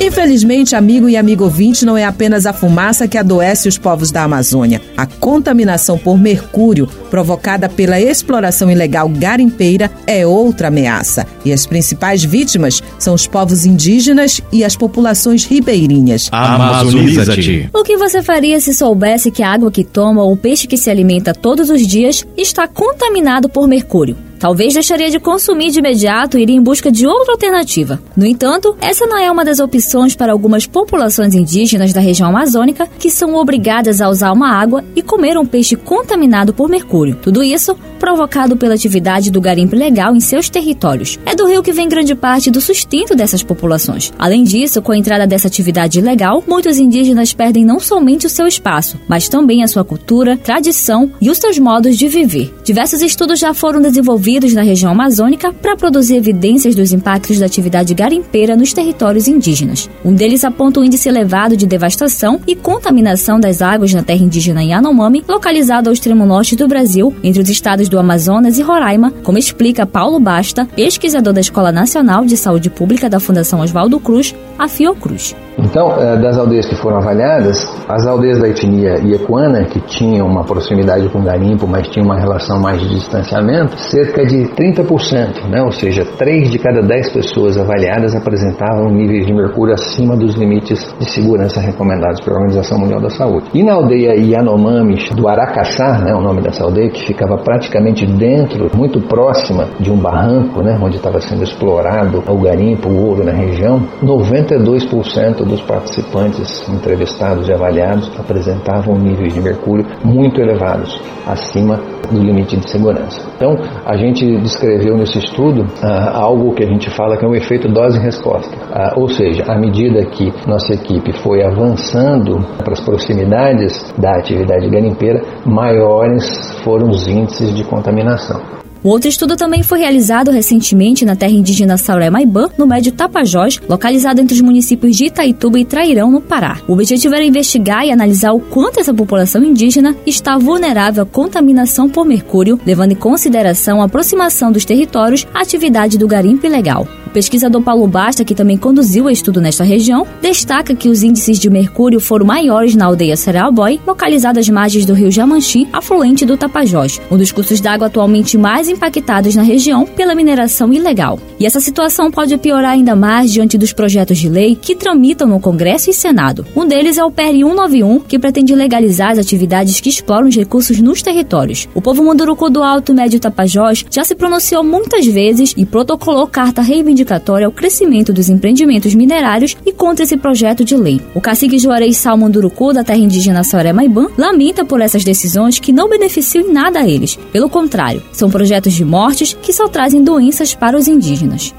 Infelizmente, 0.00 0.74
amigo 0.74 1.08
e 1.08 1.16
amigo 1.16 1.44
ouvinte, 1.44 1.84
não 1.84 1.96
é 1.96 2.04
apenas 2.04 2.46
a 2.46 2.52
fumaça 2.52 3.08
que 3.08 3.16
adoece 3.16 3.68
os 3.68 3.78
povos 3.78 4.10
da 4.10 4.22
Amazônia. 4.22 4.80
A 4.96 5.06
contaminação 5.06 5.98
por 5.98 6.18
mercúrio, 6.18 6.86
provocada 7.10 7.68
pela 7.68 8.00
exploração 8.00 8.70
ilegal 8.70 9.08
garimpeira, 9.08 9.90
é 10.06 10.26
outra 10.26 10.68
ameaça. 10.68 11.26
E 11.44 11.52
as 11.52 11.66
principais 11.66 12.24
vítimas 12.24 12.82
são 12.98 13.14
os 13.14 13.26
povos 13.26 13.64
indígenas 13.64 14.40
e 14.52 14.64
as 14.64 14.76
populações 14.76 15.44
ribeirinhas. 15.44 16.28
Amazoniza-te. 16.32 17.68
O 17.72 17.82
que 17.82 17.96
você 17.96 18.22
faria 18.22 18.60
se 18.60 18.74
soubesse 18.74 19.30
que 19.30 19.42
a 19.42 19.52
água 19.52 19.70
que 19.70 19.84
toma 19.84 20.22
ou 20.22 20.32
o 20.32 20.36
peixe 20.36 20.66
que 20.66 20.76
se 20.76 20.90
alimenta 20.90 21.34
todos 21.34 21.70
os 21.70 21.86
dias 21.86 22.26
está 22.36 22.66
contaminado 22.66 23.48
por 23.48 23.66
mercúrio? 23.66 24.16
Talvez 24.38 24.74
deixaria 24.74 25.10
de 25.10 25.18
consumir 25.18 25.70
de 25.70 25.78
imediato 25.78 26.38
e 26.38 26.42
iria 26.42 26.56
em 26.56 26.62
busca 26.62 26.90
de 26.90 27.06
outra 27.06 27.32
alternativa. 27.32 28.00
No 28.16 28.26
entanto, 28.26 28.76
essa 28.80 29.06
não 29.06 29.18
é 29.18 29.30
uma 29.30 29.44
das 29.44 29.60
opções 29.60 30.14
para 30.14 30.32
algumas 30.32 30.66
populações 30.66 31.34
indígenas 31.34 31.92
da 31.92 32.00
região 32.00 32.28
amazônica 32.28 32.88
que 32.98 33.10
são 33.10 33.34
obrigadas 33.34 34.00
a 34.00 34.08
usar 34.08 34.32
uma 34.32 34.50
água 34.50 34.84
e 34.94 35.02
comer 35.02 35.38
um 35.38 35.46
peixe 35.46 35.76
contaminado 35.76 36.52
por 36.52 36.68
mercúrio. 36.68 37.18
Tudo 37.22 37.42
isso 37.42 37.76
provocado 37.98 38.56
pela 38.56 38.74
atividade 38.74 39.30
do 39.30 39.40
garimpo 39.40 39.74
ilegal 39.74 40.14
em 40.14 40.20
seus 40.20 40.50
territórios. 40.50 41.18
É 41.24 41.34
do 41.34 41.46
rio 41.46 41.62
que 41.62 41.72
vem 41.72 41.88
grande 41.88 42.14
parte 42.14 42.50
do 42.50 42.60
sustento 42.60 43.14
dessas 43.14 43.42
populações. 43.42 44.12
Além 44.18 44.44
disso, 44.44 44.82
com 44.82 44.92
a 44.92 44.98
entrada 44.98 45.26
dessa 45.26 45.48
atividade 45.48 46.00
ilegal, 46.00 46.44
muitos 46.46 46.78
indígenas 46.78 47.32
perdem 47.32 47.64
não 47.64 47.80
somente 47.80 48.26
o 48.26 48.30
seu 48.30 48.46
espaço, 48.46 49.00
mas 49.08 49.28
também 49.28 49.62
a 49.62 49.68
sua 49.68 49.84
cultura, 49.84 50.36
tradição 50.36 51.10
e 51.20 51.30
os 51.30 51.38
seus 51.38 51.58
modos 51.58 51.96
de 51.96 52.08
viver. 52.08 52.52
Diversos 52.62 53.00
estudos 53.00 53.38
já 53.38 53.54
foram 53.54 53.80
desenvolvidos 53.80 54.23
na 54.54 54.62
região 54.62 54.90
amazônica 54.90 55.52
para 55.52 55.76
produzir 55.76 56.16
evidências 56.16 56.74
dos 56.74 56.92
impactos 56.92 57.38
da 57.38 57.44
atividade 57.44 57.92
garimpeira 57.92 58.56
nos 58.56 58.72
territórios 58.72 59.28
indígenas. 59.28 59.90
Um 60.02 60.14
deles 60.14 60.44
aponta 60.44 60.80
o 60.80 60.84
índice 60.84 61.10
elevado 61.10 61.56
de 61.56 61.66
devastação 61.66 62.40
e 62.46 62.56
contaminação 62.56 63.38
das 63.38 63.60
águas 63.60 63.92
na 63.92 64.02
terra 64.02 64.24
indígena 64.24 64.64
Yanomami, 64.64 65.22
localizada 65.28 65.90
ao 65.90 65.94
extremo 65.94 66.24
norte 66.24 66.56
do 66.56 66.66
Brasil, 66.66 67.14
entre 67.22 67.42
os 67.42 67.50
estados 67.50 67.88
do 67.88 67.98
Amazonas 67.98 68.58
e 68.58 68.62
Roraima, 68.62 69.12
como 69.22 69.36
explica 69.36 69.84
Paulo 69.84 70.18
Basta, 70.18 70.64
pesquisador 70.64 71.34
da 71.34 71.40
Escola 71.40 71.70
Nacional 71.70 72.24
de 72.24 72.36
Saúde 72.36 72.70
Pública 72.70 73.10
da 73.10 73.20
Fundação 73.20 73.60
Oswaldo 73.60 74.00
Cruz, 74.00 74.34
a 74.58 74.66
Fiocruz. 74.66 75.34
Então, 75.58 75.92
eh, 76.00 76.16
das 76.16 76.36
aldeias 76.36 76.66
que 76.66 76.74
foram 76.74 76.96
avaliadas, 76.98 77.64
as 77.88 78.06
aldeias 78.06 78.38
da 78.38 78.48
etnia 78.48 78.98
Iequana, 79.04 79.64
que 79.64 79.80
tinham 79.80 80.26
uma 80.26 80.44
proximidade 80.44 81.08
com 81.08 81.20
o 81.20 81.22
garimpo, 81.22 81.66
mas 81.66 81.88
tinham 81.88 82.06
uma 82.06 82.18
relação 82.18 82.60
mais 82.60 82.80
de 82.80 82.88
distanciamento, 82.88 83.78
cerca 83.78 84.24
de 84.26 84.48
30%, 84.48 85.48
né? 85.48 85.62
ou 85.62 85.70
seja, 85.70 86.04
3 86.04 86.50
de 86.50 86.58
cada 86.58 86.82
10 86.82 87.12
pessoas 87.12 87.56
avaliadas 87.56 88.14
apresentavam 88.14 88.90
níveis 88.90 89.26
de 89.26 89.32
mercúrio 89.32 89.74
acima 89.74 90.16
dos 90.16 90.34
limites 90.34 90.94
de 90.98 91.10
segurança 91.10 91.60
recomendados 91.60 92.20
pela 92.20 92.36
Organização 92.36 92.78
Mundial 92.78 93.00
da 93.00 93.10
Saúde. 93.10 93.46
E 93.54 93.62
na 93.62 93.74
aldeia 93.74 94.14
Yanomami 94.14 95.08
do 95.14 95.28
Aracaçá, 95.28 95.98
né, 95.98 96.14
o 96.14 96.20
nome 96.20 96.42
dessa 96.42 96.64
aldeia, 96.64 96.90
que 96.90 97.06
ficava 97.06 97.36
praticamente 97.38 98.06
dentro, 98.06 98.70
muito 98.74 99.00
próxima 99.00 99.68
de 99.78 99.90
um 99.90 99.96
barranco, 99.96 100.62
né, 100.62 100.78
onde 100.82 100.96
estava 100.96 101.20
sendo 101.20 101.44
explorado 101.44 102.22
o 102.26 102.38
garimpo, 102.38 102.88
o 102.88 103.08
ouro 103.08 103.24
na 103.24 103.32
região, 103.32 103.82
92% 104.02 105.43
dos 105.44 105.60
participantes 105.62 106.68
entrevistados 106.68 107.48
e 107.48 107.52
avaliados 107.52 108.10
apresentavam 108.18 108.96
níveis 108.96 109.32
de 109.32 109.40
mercúrio 109.40 109.86
muito 110.04 110.40
elevados, 110.40 111.00
acima 111.26 111.80
do 112.10 112.20
limite 112.20 112.56
de 112.56 112.68
segurança. 112.68 113.20
Então, 113.36 113.56
a 113.84 113.96
gente 113.96 114.36
descreveu 114.38 114.96
nesse 114.96 115.18
estudo 115.18 115.66
ah, 115.82 116.18
algo 116.18 116.54
que 116.54 116.62
a 116.62 116.66
gente 116.66 116.90
fala 116.90 117.16
que 117.16 117.24
é 117.24 117.28
um 117.28 117.34
efeito 117.34 117.68
dose-resposta. 117.68 118.54
Ah, 118.72 118.94
ou 118.96 119.08
seja, 119.08 119.44
à 119.48 119.58
medida 119.58 120.04
que 120.06 120.32
nossa 120.46 120.74
equipe 120.74 121.12
foi 121.12 121.42
avançando 121.42 122.40
para 122.58 122.72
as 122.72 122.80
proximidades 122.80 123.92
da 123.98 124.16
atividade 124.16 124.68
garimpeira, 124.68 125.22
maiores 125.44 126.52
foram 126.62 126.88
os 126.88 127.06
índices 127.06 127.54
de 127.54 127.64
contaminação. 127.64 128.63
Um 128.84 128.90
outro 128.90 129.08
estudo 129.08 129.34
também 129.34 129.62
foi 129.62 129.78
realizado 129.78 130.30
recentemente 130.30 131.06
na 131.06 131.16
terra 131.16 131.32
indígena 131.32 131.78
Sauré 131.78 132.10
Maibã, 132.10 132.50
no 132.58 132.66
médio 132.66 132.92
Tapajós, 132.92 133.58
localizado 133.66 134.20
entre 134.20 134.34
os 134.34 134.42
municípios 134.42 134.94
de 134.94 135.06
Itaituba 135.06 135.58
e 135.58 135.64
Trairão, 135.64 136.10
no 136.10 136.20
Pará. 136.20 136.60
O 136.68 136.74
objetivo 136.74 137.14
era 137.14 137.24
investigar 137.24 137.86
e 137.86 137.90
analisar 137.90 138.32
o 138.32 138.40
quanto 138.40 138.78
essa 138.78 138.92
população 138.92 139.42
indígena 139.42 139.96
está 140.04 140.36
vulnerável 140.36 141.04
à 141.04 141.06
contaminação 141.06 141.88
por 141.88 142.04
mercúrio, 142.04 142.60
levando 142.66 142.92
em 142.92 142.96
consideração 142.96 143.80
a 143.80 143.86
aproximação 143.86 144.52
dos 144.52 144.66
territórios 144.66 145.26
à 145.32 145.40
atividade 145.40 145.96
do 145.96 146.06
garimpo 146.06 146.44
ilegal 146.44 146.86
pesquisador 147.14 147.62
Paulo 147.62 147.86
Basta, 147.86 148.24
que 148.24 148.34
também 148.34 148.58
conduziu 148.58 149.04
o 149.04 149.10
estudo 149.10 149.40
nesta 149.40 149.62
região, 149.62 150.04
destaca 150.20 150.74
que 150.74 150.88
os 150.88 151.04
índices 151.04 151.38
de 151.38 151.48
mercúrio 151.48 152.00
foram 152.00 152.26
maiores 152.26 152.74
na 152.74 152.86
aldeia 152.86 153.16
Cereal 153.16 153.54
localizada 153.86 154.40
às 154.40 154.48
margens 154.48 154.84
do 154.84 154.92
rio 154.92 155.12
Jamanchi, 155.12 155.68
afluente 155.72 156.26
do 156.26 156.36
Tapajós, 156.36 157.00
um 157.08 157.16
dos 157.16 157.30
cursos 157.30 157.60
d'água 157.60 157.86
atualmente 157.86 158.36
mais 158.36 158.68
impactados 158.74 159.34
na 159.34 159.42
região 159.42 159.86
pela 159.86 160.14
mineração 160.14 160.72
ilegal. 160.72 161.18
E 161.38 161.46
essa 161.46 161.60
situação 161.60 162.10
pode 162.10 162.36
piorar 162.36 162.72
ainda 162.72 162.94
mais 162.94 163.32
diante 163.32 163.56
dos 163.56 163.72
projetos 163.72 164.18
de 164.18 164.28
lei 164.28 164.54
que 164.54 164.74
tramitam 164.74 165.26
no 165.26 165.40
Congresso 165.40 165.88
e 165.88 165.94
Senado. 165.94 166.46
Um 166.54 166.66
deles 166.66 166.98
é 166.98 167.04
o 167.04 167.10
PER 167.10 167.32
191, 167.32 168.00
que 168.00 168.18
pretende 168.18 168.54
legalizar 168.54 169.12
as 169.12 169.18
atividades 169.18 169.80
que 169.80 169.88
exploram 169.88 170.28
os 170.28 170.36
recursos 170.36 170.80
nos 170.80 171.00
territórios. 171.00 171.68
O 171.74 171.80
povo 171.80 172.02
Munduruku 172.02 172.50
do 172.50 172.62
Alto 172.62 172.92
Médio 172.92 173.20
Tapajós 173.20 173.84
já 173.90 174.04
se 174.04 174.14
pronunciou 174.14 174.62
muitas 174.62 175.06
vezes 175.06 175.54
e 175.56 175.64
protocolou 175.64 176.26
carta 176.26 176.60
reivindicativa 176.60 177.04
dedicatória 177.04 177.46
ao 177.46 177.52
crescimento 177.52 178.12
dos 178.12 178.28
empreendimentos 178.28 178.94
minerários 178.94 179.56
e 179.64 179.72
contra 179.72 180.04
esse 180.04 180.16
projeto 180.16 180.64
de 180.64 180.76
lei. 180.76 181.00
O 181.14 181.20
cacique 181.20 181.58
Juarez 181.58 181.96
Salmonduruku, 181.98 182.72
da 182.72 182.82
terra 182.82 182.98
indígena 182.98 183.44
Sauré 183.44 183.72
Maiban, 183.72 184.08
lamenta 184.16 184.64
por 184.64 184.80
essas 184.80 185.04
decisões 185.04 185.58
que 185.58 185.72
não 185.72 185.88
beneficiam 185.88 186.44
em 186.44 186.52
nada 186.52 186.80
a 186.80 186.88
eles. 186.88 187.16
Pelo 187.32 187.48
contrário, 187.48 188.02
são 188.12 188.30
projetos 188.30 188.63
de 188.72 188.84
mortes 188.84 189.34
que 189.34 189.52
só 189.52 189.68
trazem 189.68 190.02
doenças 190.02 190.54
para 190.54 190.76
os 190.76 190.88
indígenas. 190.88 191.54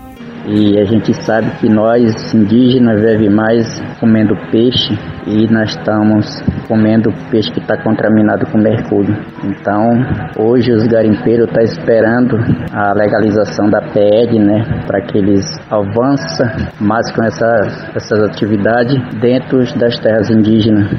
E 0.48 0.80
a 0.80 0.86
gente 0.86 1.13
sabe 1.24 1.52
que 1.60 1.68
nós 1.70 2.34
indígenas 2.34 3.02
vivemos 3.02 3.36
mais 3.36 3.82
comendo 4.00 4.36
peixe 4.52 4.98
e 5.28 5.52
nós 5.52 5.72
estamos 5.72 6.26
comendo 6.68 7.12
peixe 7.32 7.52
que 7.52 7.60
está 7.60 7.76
contaminado 7.82 8.46
com 8.52 8.58
mercúrio. 8.58 9.16
Então, 9.44 9.90
hoje 10.38 10.72
os 10.72 10.86
garimpeiros 10.88 11.48
estão 11.48 11.56
tá 11.56 11.64
esperando 11.64 12.38
a 12.72 12.94
legalização 12.94 13.70
da 13.70 13.82
PED, 13.82 14.40
né, 14.40 14.64
para 14.86 15.02
que 15.02 15.18
eles 15.18 15.46
avancem 15.70 16.48
mais 16.80 17.12
com 17.12 17.24
essa, 17.24 17.92
essas 17.96 18.24
atividades 18.24 18.96
dentro 19.20 19.60
das 19.78 20.00
terras 20.00 20.30
indígenas. 20.30 20.90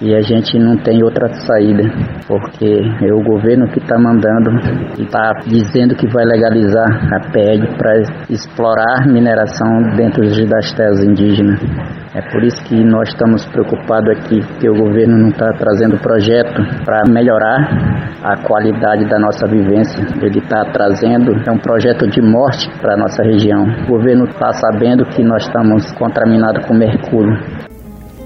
E 0.00 0.14
a 0.14 0.20
gente 0.20 0.58
não 0.58 0.76
tem 0.76 1.02
outra 1.02 1.28
saída, 1.32 1.84
porque 2.26 2.80
é 3.02 3.12
o 3.12 3.22
governo 3.22 3.68
que 3.68 3.78
está 3.78 3.98
mandando 3.98 4.50
e 4.98 5.02
está 5.02 5.32
dizendo 5.46 5.94
que 5.94 6.06
vai 6.08 6.24
legalizar 6.24 7.14
a 7.14 7.30
PED 7.30 7.76
para 7.78 8.00
explorar 8.28 9.06
mineração 9.06 9.94
dentro 9.96 10.22
das 10.48 10.72
terras 10.72 11.02
indígenas. 11.02 12.03
É 12.14 12.22
por 12.30 12.44
isso 12.44 12.62
que 12.64 12.76
nós 12.84 13.08
estamos 13.08 13.44
preocupados 13.46 14.08
aqui, 14.16 14.40
que 14.60 14.68
o 14.68 14.74
governo 14.76 15.18
não 15.18 15.30
está 15.30 15.52
trazendo 15.58 15.98
projeto 15.98 16.62
para 16.84 17.02
melhorar 17.10 18.14
a 18.22 18.36
qualidade 18.36 19.04
da 19.08 19.18
nossa 19.18 19.48
vivência. 19.48 20.00
Ele 20.22 20.38
está 20.38 20.64
trazendo 20.72 21.32
é 21.44 21.50
um 21.50 21.58
projeto 21.58 22.06
de 22.06 22.22
morte 22.22 22.70
para 22.80 22.94
a 22.94 22.96
nossa 22.96 23.20
região. 23.24 23.64
O 23.88 23.98
governo 23.98 24.26
está 24.26 24.52
sabendo 24.52 25.04
que 25.06 25.24
nós 25.24 25.44
estamos 25.44 25.90
contaminados 25.94 26.64
com 26.64 26.74
mercúrio. 26.74 27.73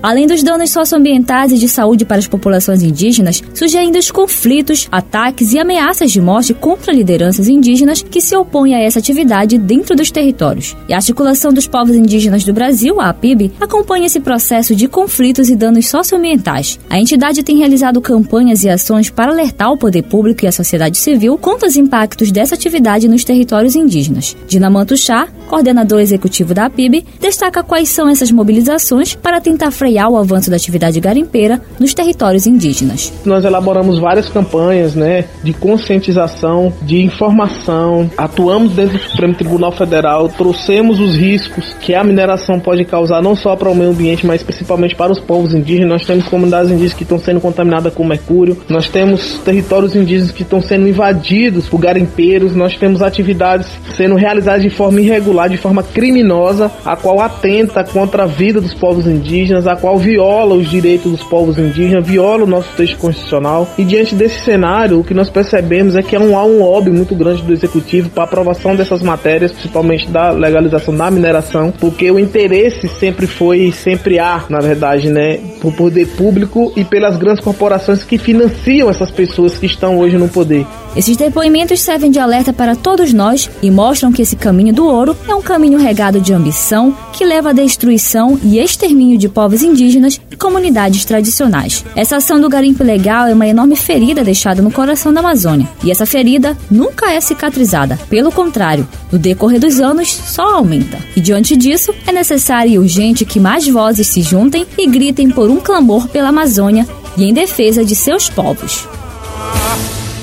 Além 0.01 0.29
dos 0.29 0.45
danos 0.45 0.71
socioambientais 0.71 1.51
e 1.51 1.59
de 1.59 1.69
saúde 1.69 2.05
para 2.05 2.19
as 2.19 2.29
populações 2.29 2.83
indígenas, 2.83 3.43
surgem 3.53 3.81
ainda 3.81 3.99
os 3.99 4.13
conflitos, 4.13 4.87
ataques 4.93 5.53
e 5.53 5.59
ameaças 5.59 6.13
de 6.13 6.21
morte 6.21 6.55
contra 6.55 6.93
lideranças 6.93 7.49
indígenas 7.49 8.01
que 8.01 8.21
se 8.21 8.37
opõem 8.37 8.77
a 8.77 8.79
essa 8.79 9.01
atividade 9.01 9.59
dentro 9.59 9.97
dos 9.97 10.13
territórios. 10.13 10.77
E 10.89 10.93
a 10.93 10.97
articulação 10.97 11.53
dos 11.53 11.67
povos 11.67 11.97
indígenas 11.97 12.45
do 12.45 12.53
Brasil, 12.53 13.01
a 13.01 13.09
APIB, 13.09 13.53
acompanha 13.61 14.07
esse 14.07 14.21
processo 14.21 14.75
de 14.75 14.87
conflitos 14.87 15.51
e 15.51 15.57
danos 15.57 15.89
socioambientais. 15.89 16.79
A 16.89 17.01
entidade 17.01 17.43
tem 17.43 17.59
realizado 17.59 18.01
campanhas 18.01 18.63
e 18.63 18.69
ações 18.69 19.11
para 19.11 19.33
alertar 19.33 19.73
o 19.73 19.77
poder 19.77 20.03
público 20.03 20.45
e 20.45 20.49
a 20.49 20.53
sociedade 20.53 20.97
civil 20.97 21.37
contra 21.37 21.69
os 21.69 21.77
impactos 21.77 22.31
dessa 22.31 22.55
atividade 22.55 23.09
nos 23.09 23.25
territórios 23.25 23.75
indígenas. 23.75 24.37
Dinamanto 24.47 24.97
Chá, 24.97 25.27
coordenador 25.49 26.01
executivo 26.01 26.55
da 26.55 26.67
APIB, 26.67 27.05
destaca 27.21 27.65
quais 27.65 27.89
são 27.89 28.09
essas 28.09 28.31
mobilizações 28.31 29.17
para 29.17 29.41
tentar 29.41 29.73
frear 29.73 29.88
frear 29.89 30.11
o 30.11 30.19
avanço 30.19 30.51
da 30.51 30.57
atividade 30.57 31.01
garimpeira 31.01 31.63
nos 31.81 31.95
territórios 31.95 32.47
indígenas. 32.47 33.11
Nós 33.25 33.43
elaboramos 33.43 33.99
várias 33.99 34.29
campanhas 34.29 34.95
né, 34.95 35.25
de 35.43 35.55
conscientização, 35.55 36.71
de 36.83 37.01
informação, 37.01 38.11
atuamos 38.17 38.73
dentro 38.73 38.99
do 38.99 39.05
Supremo 39.05 39.35
Tribunal 39.35 39.73
Federal, 39.73 40.29
trouxemos 40.29 41.01
os 41.01 41.17
riscos 41.17 41.75
que 41.81 41.95
a 41.95 42.05
mineração 42.05 42.61
pode 42.61 42.85
causar 42.85 43.23
não 43.23 43.35
só 43.35 43.57
para 43.57 43.71
o 43.71 43.75
meio 43.75 43.91
ambiente, 43.91 44.27
mas 44.27 44.43
principalmente 44.43 44.95
para 44.95 45.11
os 45.11 45.19
povos 45.19 45.55
indígenas. 45.55 45.89
Nós 45.89 46.07
temos 46.07 46.29
comunidades 46.29 46.71
indígenas 46.71 46.95
que 46.95 47.05
estão 47.05 47.19
sendo 47.19 47.41
contaminadas 47.41 47.95
com 47.95 48.05
mercúrio, 48.05 48.59
nós 48.69 48.89
temos 48.89 49.39
territórios 49.39 49.97
indígenas 49.97 50.33
que 50.33 50.43
estão 50.43 50.61
sendo 50.61 50.87
invadidos 50.87 51.67
por 51.67 51.79
garimpeiros, 51.79 52.55
nós 52.55 52.77
temos 52.77 53.01
atividades 53.01 53.69
sendo 53.97 54.17
realizadas 54.17 54.63
de 54.63 54.71
forma 54.71 55.01
irregular, 55.01 55.49
de 55.49 55.57
forma 55.57 55.83
criminosa, 55.83 56.71
a 56.85 56.95
qual 56.95 57.21
atenta 57.21 57.83
contra 57.83 58.25
a 58.25 58.27
vida 58.27 58.61
dos 58.61 58.75
povos 58.75 59.07
indígenas, 59.07 59.67
a 59.67 59.78
qual 59.81 59.99
viola 59.99 60.55
os 60.55 60.69
direitos 60.69 61.11
dos 61.11 61.23
povos 61.23 61.59
indígenas, 61.59 62.07
viola 62.07 62.45
o 62.45 62.47
nosso 62.47 62.69
texto 62.77 62.97
constitucional. 62.99 63.69
E 63.79 63.85
diante 63.85 64.15
desse 64.15 64.41
cenário, 64.41 65.01
o 65.01 65.05
que 65.05 65.15
nós 65.15 65.31
percebemos 65.31 65.97
é 65.97 66.03
que 66.03 66.15
há 66.15 66.21
um, 66.21 66.37
há 66.37 66.45
um 66.45 66.59
lobby 66.59 66.91
muito 66.91 67.15
grande 67.15 67.43
do 67.43 67.53
executivo 67.53 68.11
para 68.11 68.25
aprovação 68.25 68.75
dessas 68.75 69.03
matérias, 69.03 69.53
principalmente 69.53 70.09
da 70.09 70.31
legalização 70.31 70.95
da 70.97 71.11
mineração, 71.11 71.73
porque 71.79 72.11
o 72.11 72.19
interesse 72.19 72.89
sempre 72.89 73.27
foi, 73.27 73.73
sempre 73.73 74.19
há, 74.19 74.45
na 74.49 74.61
verdade, 74.61 75.09
né, 75.09 75.39
por 75.61 75.73
poder 75.75 76.07
público 76.09 76.73
e 76.77 76.85
pelas 76.85 77.17
grandes 77.17 77.43
corporações 77.43 78.05
que 78.05 78.19
financiam 78.19 78.91
essas 78.91 79.11
pessoas 79.11 79.59
que 79.59 79.67
estão 79.67 79.99
hoje 79.99 80.17
no 80.17 80.29
poder. 80.29 80.67
Esses 80.97 81.17
depoimentos 81.17 81.81
servem 81.81 82.11
de 82.11 82.19
alerta 82.19 82.53
para 82.53 82.75
todos 82.75 83.13
nós 83.13 83.49
e 83.63 83.71
mostram 83.71 84.11
que 84.11 84.23
esse 84.23 84.37
caminho 84.37 84.73
do 84.73 84.87
ouro 84.87 85.17
é 85.29 85.35
um 85.35 85.43
caminho 85.43 85.79
regado 85.79 86.21
de 86.21 86.33
ambição 86.33 86.97
que 87.13 87.25
leva 87.25 87.51
à 87.51 87.53
destruição 87.53 88.39
e 88.43 88.59
extermínio 88.59 89.19
de 89.19 89.29
povos 89.29 89.63
indígenas 89.63 90.21
e 90.31 90.37
comunidades 90.37 91.05
tradicionais. 91.05 91.85
Essa 91.95 92.17
ação 92.17 92.41
do 92.41 92.49
garimpo 92.49 92.83
ilegal 92.83 93.27
é 93.27 93.35
uma 93.35 93.47
enorme 93.47 93.77
ferida 93.77 94.25
deixada 94.25 94.63
no 94.63 94.73
coração 94.73 95.13
da 95.13 95.21
Amazônia. 95.21 95.69
E 95.85 95.91
essa 95.91 96.07
ferida 96.07 96.57
nunca 96.71 97.13
é 97.13 97.21
cicatrizada. 97.21 97.99
Pelo 98.09 98.33
contrário, 98.33 98.87
no 99.13 99.19
decorrer 99.19 99.61
dos 99.61 99.81
anos 99.81 100.13
só 100.13 100.57
aumenta. 100.57 100.99
E 101.15 101.21
diante 101.21 101.57
disso, 101.57 101.95
é 102.07 102.13
necessário 102.13 102.73
e 102.73 102.79
urgente 102.79 103.25
que 103.25 103.41
mais 103.41 103.69
vozes 103.69 104.07
se 104.07 104.23
juntem 104.23 104.67
e 104.77 104.87
gritem 104.87 105.31
por 105.31 105.51
um 105.51 105.59
clamor 105.59 106.09
pela 106.09 106.29
Amazônia 106.29 106.87
e 107.17 107.25
em 107.25 107.33
defesa 107.33 107.85
de 107.85 107.95
seus 107.95 108.29
povos. 108.29 108.87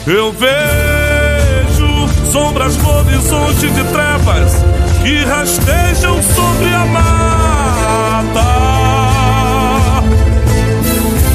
Eu 0.08 0.32
vejo 0.34 2.08
sombras 2.32 2.78
no 2.78 2.89
horizonte 3.00 3.68
de 3.72 3.84
trevas 3.86 4.54
que 5.02 5.24
rastejam 5.24 6.22
sobre 6.22 6.72
a 6.76 6.86
mata. 6.86 8.46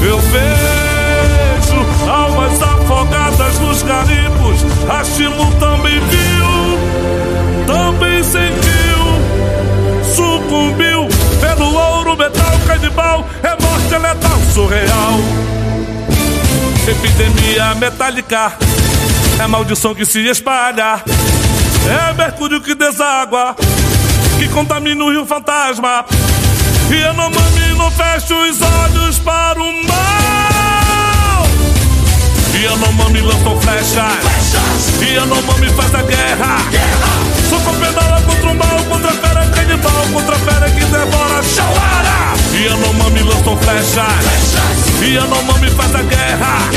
Eu 0.01 0.17
vejo 0.19 1.85
almas 2.09 2.61
afogadas 2.61 3.59
nos 3.59 3.83
garimpos. 3.83 4.65
A 4.89 5.03
Chimu 5.03 5.53
também 5.59 5.99
viu, 5.99 7.67
também 7.67 8.23
sentiu, 8.23 9.03
sucumbiu 10.15 11.09
pelo 11.41 11.75
ouro, 11.75 12.15
metal, 12.15 12.57
canibal. 12.65 13.27
É 13.43 13.49
morte 13.61 13.97
letal, 13.97 14.39
surreal. 14.53 15.19
Epidemia 16.87 17.75
metálica 17.75 18.53
é 19.39 19.47
maldição 19.47 19.93
que 19.93 20.03
se 20.03 20.19
espalha. 20.27 21.03
É 21.87 22.13
mercúrio 22.13 22.59
que 22.59 22.73
deságua, 22.73 23.55
que 24.39 24.47
contamina 24.49 25.03
o 25.03 25.11
rio 25.11 25.25
fantasma. 25.25 26.05
E 26.89 26.95
Yanomami 26.95 27.73
não 27.77 27.89
fecha 27.91 28.35
os 28.35 28.61
olhos 28.61 29.19
para 29.19 29.61
o 29.61 29.87
mal. 29.87 31.43
E 32.53 32.63
Yanomami 32.63 33.21
lançam 33.21 33.61
flechas. 33.61 35.01
E 35.01 35.13
Yanomami 35.13 35.69
faz 35.69 35.93
a 35.93 36.01
guerra. 36.01 36.57
Sou 37.47 37.59
com 37.61 37.73
pedala 37.75 38.21
contra 38.21 38.49
o 38.49 38.55
mal, 38.55 38.83
contra 38.89 39.11
a 39.11 39.13
fera 39.13 39.45
canibal, 39.47 40.05
contra 40.13 40.35
a 40.35 40.39
fera 40.39 40.69
que 40.69 40.83
devora 40.83 41.43
Shawara. 41.43 42.33
E 42.53 42.65
Yanomami 42.65 43.21
lançam 43.21 43.57
flechas. 43.57 44.90
E 45.01 45.15
Yanomami 45.15 45.69
faz 45.71 45.95
a 45.95 46.03
guerra. 46.03 46.69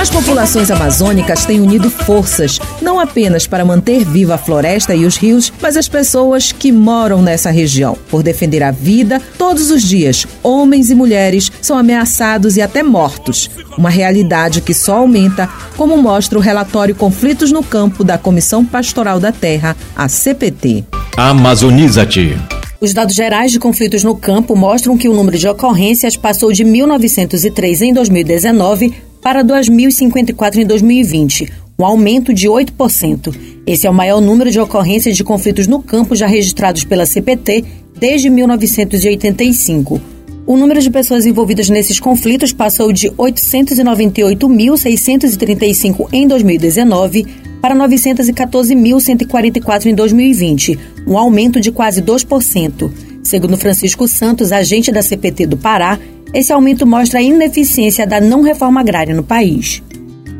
As 0.00 0.08
populações 0.08 0.70
amazônicas 0.70 1.44
têm 1.44 1.60
unido 1.60 1.90
forças, 1.90 2.58
não 2.80 2.98
apenas 2.98 3.46
para 3.46 3.64
manter 3.64 4.04
viva 4.04 4.34
a 4.34 4.38
floresta 4.38 4.94
e 4.94 5.04
os 5.04 5.16
rios, 5.16 5.52
mas 5.60 5.76
as 5.76 5.88
pessoas 5.88 6.52
que 6.52 6.72
moram 6.72 7.20
nessa 7.20 7.50
região. 7.50 7.96
Por 8.10 8.22
defender 8.22 8.62
a 8.62 8.70
vida, 8.70 9.20
todos 9.36 9.70
os 9.70 9.82
dias, 9.82 10.26
homens 10.42 10.90
e 10.90 10.94
mulheres 10.94 11.50
são 11.60 11.76
ameaçados 11.76 12.56
e 12.56 12.62
até 12.62 12.82
mortos. 12.82 13.50
Uma 13.76 13.90
realidade 13.90 14.60
que 14.60 14.72
só 14.72 14.96
aumenta, 14.98 15.48
como 15.76 15.96
mostra 15.96 16.38
o 16.38 16.42
relatório 16.42 16.94
Conflitos 16.94 17.52
no 17.52 17.62
Campo 17.62 18.02
da 18.04 18.16
Comissão 18.16 18.64
Pastoral 18.64 19.20
da 19.20 19.32
Terra, 19.32 19.76
a 19.94 20.08
CPT. 20.08 20.84
Amazoniza-te. 21.16 22.36
Os 22.78 22.92
dados 22.92 23.14
gerais 23.14 23.52
de 23.52 23.58
conflitos 23.58 24.04
no 24.04 24.14
campo 24.14 24.54
mostram 24.54 24.98
que 24.98 25.08
o 25.08 25.14
número 25.14 25.38
de 25.38 25.48
ocorrências 25.48 26.14
passou 26.14 26.52
de 26.52 26.62
1.903 26.62 27.80
em 27.80 27.94
2019 27.94 28.92
para 29.22 29.42
2.054 29.42 30.56
em 30.56 30.66
2020, 30.66 31.50
um 31.78 31.86
aumento 31.86 32.34
de 32.34 32.46
8%. 32.46 33.34
Esse 33.66 33.86
é 33.86 33.90
o 33.90 33.94
maior 33.94 34.20
número 34.20 34.50
de 34.50 34.60
ocorrências 34.60 35.16
de 35.16 35.24
conflitos 35.24 35.66
no 35.66 35.82
campo 35.82 36.14
já 36.14 36.26
registrados 36.26 36.84
pela 36.84 37.06
CPT 37.06 37.64
desde 37.98 38.28
1985. 38.28 39.98
O 40.46 40.54
número 40.56 40.80
de 40.80 40.90
pessoas 40.90 41.24
envolvidas 41.24 41.70
nesses 41.70 41.98
conflitos 41.98 42.52
passou 42.52 42.92
de 42.92 43.08
898.635 43.10 46.08
em 46.12 46.28
2019 46.28 47.45
para 47.66 47.74
914.144 47.74 49.86
em 49.86 49.94
2020, 49.96 50.78
um 51.04 51.18
aumento 51.18 51.60
de 51.60 51.72
quase 51.72 52.00
2%. 52.00 52.92
Segundo 53.24 53.56
Francisco 53.56 54.06
Santos, 54.06 54.52
agente 54.52 54.92
da 54.92 55.02
CPT 55.02 55.48
do 55.48 55.56
Pará, 55.56 55.98
esse 56.32 56.52
aumento 56.52 56.86
mostra 56.86 57.18
a 57.18 57.22
ineficiência 57.22 58.06
da 58.06 58.20
não 58.20 58.42
reforma 58.42 58.78
agrária 58.78 59.12
no 59.12 59.24
país. 59.24 59.82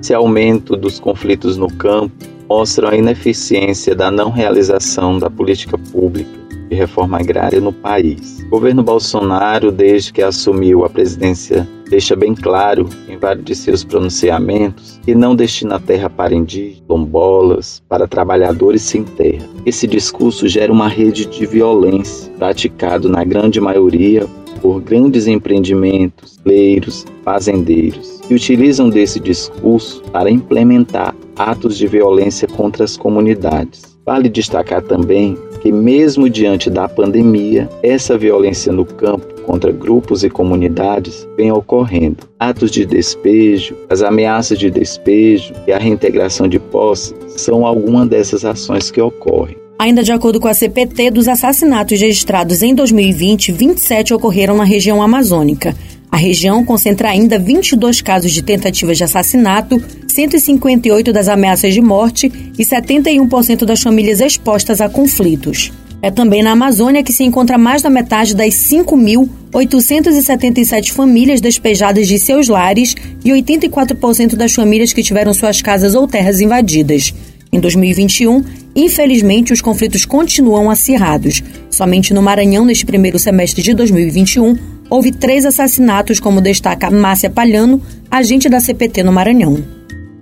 Esse 0.00 0.14
aumento 0.14 0.76
dos 0.76 1.00
conflitos 1.00 1.56
no 1.56 1.68
campo 1.68 2.14
mostra 2.48 2.90
a 2.90 2.96
ineficiência 2.96 3.92
da 3.92 4.08
não 4.08 4.30
realização 4.30 5.18
da 5.18 5.28
política 5.28 5.76
pública 5.76 6.30
de 6.68 6.76
reforma 6.76 7.18
agrária 7.18 7.60
no 7.60 7.72
país. 7.72 8.40
O 8.46 8.50
governo 8.50 8.84
Bolsonaro, 8.84 9.72
desde 9.72 10.12
que 10.12 10.22
assumiu 10.22 10.84
a 10.84 10.88
presidência, 10.88 11.66
deixa 11.88 12.16
bem 12.16 12.34
claro 12.34 12.88
em 13.08 13.16
vários 13.16 13.44
de 13.44 13.54
seus 13.54 13.84
pronunciamentos 13.84 15.00
que 15.04 15.14
não 15.14 15.36
destina 15.36 15.76
a 15.76 15.80
terra 15.80 16.10
para 16.10 16.34
indígenas, 16.34 16.82
lombolas, 16.88 17.82
para 17.88 18.08
trabalhadores 18.08 18.82
sem 18.82 19.04
terra. 19.04 19.46
Esse 19.64 19.86
discurso 19.86 20.48
gera 20.48 20.72
uma 20.72 20.88
rede 20.88 21.26
de 21.26 21.46
violência 21.46 22.32
praticado 22.38 23.08
na 23.08 23.24
grande 23.24 23.60
maioria 23.60 24.26
por 24.60 24.80
grandes 24.80 25.26
empreendimentos, 25.26 26.38
leiros, 26.44 27.04
fazendeiros, 27.22 28.20
que 28.26 28.34
utilizam 28.34 28.88
desse 28.88 29.20
discurso 29.20 30.02
para 30.10 30.30
implementar 30.30 31.14
atos 31.36 31.76
de 31.76 31.86
violência 31.86 32.48
contra 32.48 32.84
as 32.84 32.96
comunidades. 32.96 33.96
Vale 34.04 34.28
destacar 34.28 34.82
também 34.82 35.36
que, 35.60 35.70
mesmo 35.70 36.30
diante 36.30 36.70
da 36.70 36.88
pandemia, 36.88 37.68
essa 37.82 38.16
violência 38.16 38.72
no 38.72 38.84
campo 38.84 39.35
contra 39.46 39.70
grupos 39.70 40.24
e 40.24 40.28
comunidades 40.28 41.26
vem 41.36 41.52
ocorrendo. 41.52 42.28
Atos 42.38 42.70
de 42.70 42.84
despejo, 42.84 43.76
as 43.88 44.02
ameaças 44.02 44.58
de 44.58 44.70
despejo 44.70 45.54
e 45.66 45.72
a 45.72 45.78
reintegração 45.78 46.48
de 46.48 46.58
posse 46.58 47.14
são 47.28 47.64
algumas 47.64 48.08
dessas 48.08 48.44
ações 48.44 48.90
que 48.90 49.00
ocorrem. 49.00 49.56
Ainda 49.78 50.02
de 50.02 50.10
acordo 50.10 50.40
com 50.40 50.48
a 50.48 50.54
CPT, 50.54 51.10
dos 51.10 51.28
assassinatos 51.28 52.00
registrados 52.00 52.62
em 52.62 52.74
2020, 52.74 53.52
27 53.52 54.14
ocorreram 54.14 54.56
na 54.56 54.64
região 54.64 55.02
amazônica. 55.02 55.76
A 56.10 56.16
região 56.16 56.64
concentra 56.64 57.10
ainda 57.10 57.38
22 57.38 58.00
casos 58.00 58.32
de 58.32 58.42
tentativas 58.42 58.96
de 58.96 59.04
assassinato, 59.04 59.82
158 60.08 61.12
das 61.12 61.28
ameaças 61.28 61.74
de 61.74 61.80
morte 61.82 62.32
e 62.58 62.64
71% 62.64 63.66
das 63.66 63.82
famílias 63.82 64.20
expostas 64.20 64.80
a 64.80 64.88
conflitos. 64.88 65.70
É 66.02 66.10
também 66.10 66.42
na 66.42 66.52
Amazônia 66.52 67.02
que 67.02 67.12
se 67.12 67.24
encontra 67.24 67.56
mais 67.56 67.80
da 67.82 67.90
metade 67.90 68.34
das 68.34 68.54
5.877 68.54 70.92
famílias 70.92 71.40
despejadas 71.40 72.06
de 72.06 72.18
seus 72.18 72.48
lares 72.48 72.94
e 73.24 73.30
84% 73.30 74.36
das 74.36 74.54
famílias 74.54 74.92
que 74.92 75.02
tiveram 75.02 75.32
suas 75.32 75.62
casas 75.62 75.94
ou 75.94 76.06
terras 76.06 76.38
invadidas. 76.40 77.14
Em 77.52 77.60
2021, 77.60 78.44
infelizmente, 78.74 79.52
os 79.52 79.62
conflitos 79.62 80.04
continuam 80.04 80.70
acirrados. 80.70 81.42
Somente 81.70 82.12
no 82.12 82.20
Maranhão, 82.20 82.64
neste 82.64 82.84
primeiro 82.84 83.18
semestre 83.18 83.62
de 83.62 83.72
2021, 83.72 84.56
houve 84.90 85.12
três 85.12 85.46
assassinatos, 85.46 86.20
como 86.20 86.40
destaca 86.40 86.90
Márcia 86.90 87.30
Palhano, 87.30 87.80
agente 88.10 88.48
da 88.48 88.60
CPT 88.60 89.02
no 89.02 89.12
Maranhão. 89.12 89.58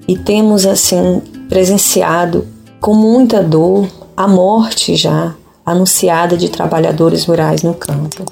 E 0.06 0.16
temos, 0.16 0.66
assim, 0.66 1.22
presenciado 1.48 2.46
com 2.80 2.94
muita 2.94 3.42
dor 3.42 3.88
a 4.16 4.28
morte 4.28 4.94
já 4.94 5.34
anunciada 5.64 6.36
de 6.36 6.48
trabalhadores 6.48 7.24
rurais 7.24 7.62
no 7.62 7.74
campo. 7.74 8.24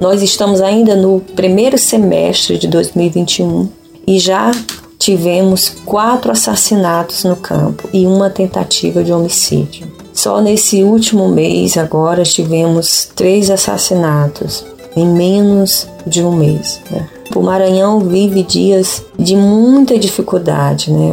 Nós 0.00 0.22
estamos 0.22 0.60
ainda 0.60 0.94
no 0.94 1.20
primeiro 1.34 1.76
semestre 1.76 2.56
de 2.56 2.68
2021 2.68 3.68
e 4.06 4.18
já 4.18 4.52
tivemos 4.98 5.70
quatro 5.84 6.30
assassinatos 6.30 7.24
no 7.24 7.36
campo 7.36 7.88
e 7.92 8.06
uma 8.06 8.30
tentativa 8.30 9.02
de 9.02 9.12
homicídio. 9.12 9.90
Só 10.12 10.40
nesse 10.40 10.82
último 10.82 11.28
mês, 11.28 11.76
agora, 11.76 12.24
tivemos 12.24 13.08
três 13.14 13.50
assassinatos 13.50 14.64
em 14.96 15.06
menos 15.06 15.86
de 16.06 16.24
um 16.24 16.32
mês. 16.32 16.80
Né? 16.90 17.08
O 17.34 17.42
Maranhão 17.42 18.00
vive 18.00 18.42
dias 18.42 19.04
de 19.18 19.36
muita 19.36 19.98
dificuldade, 19.98 20.90
né? 20.90 21.12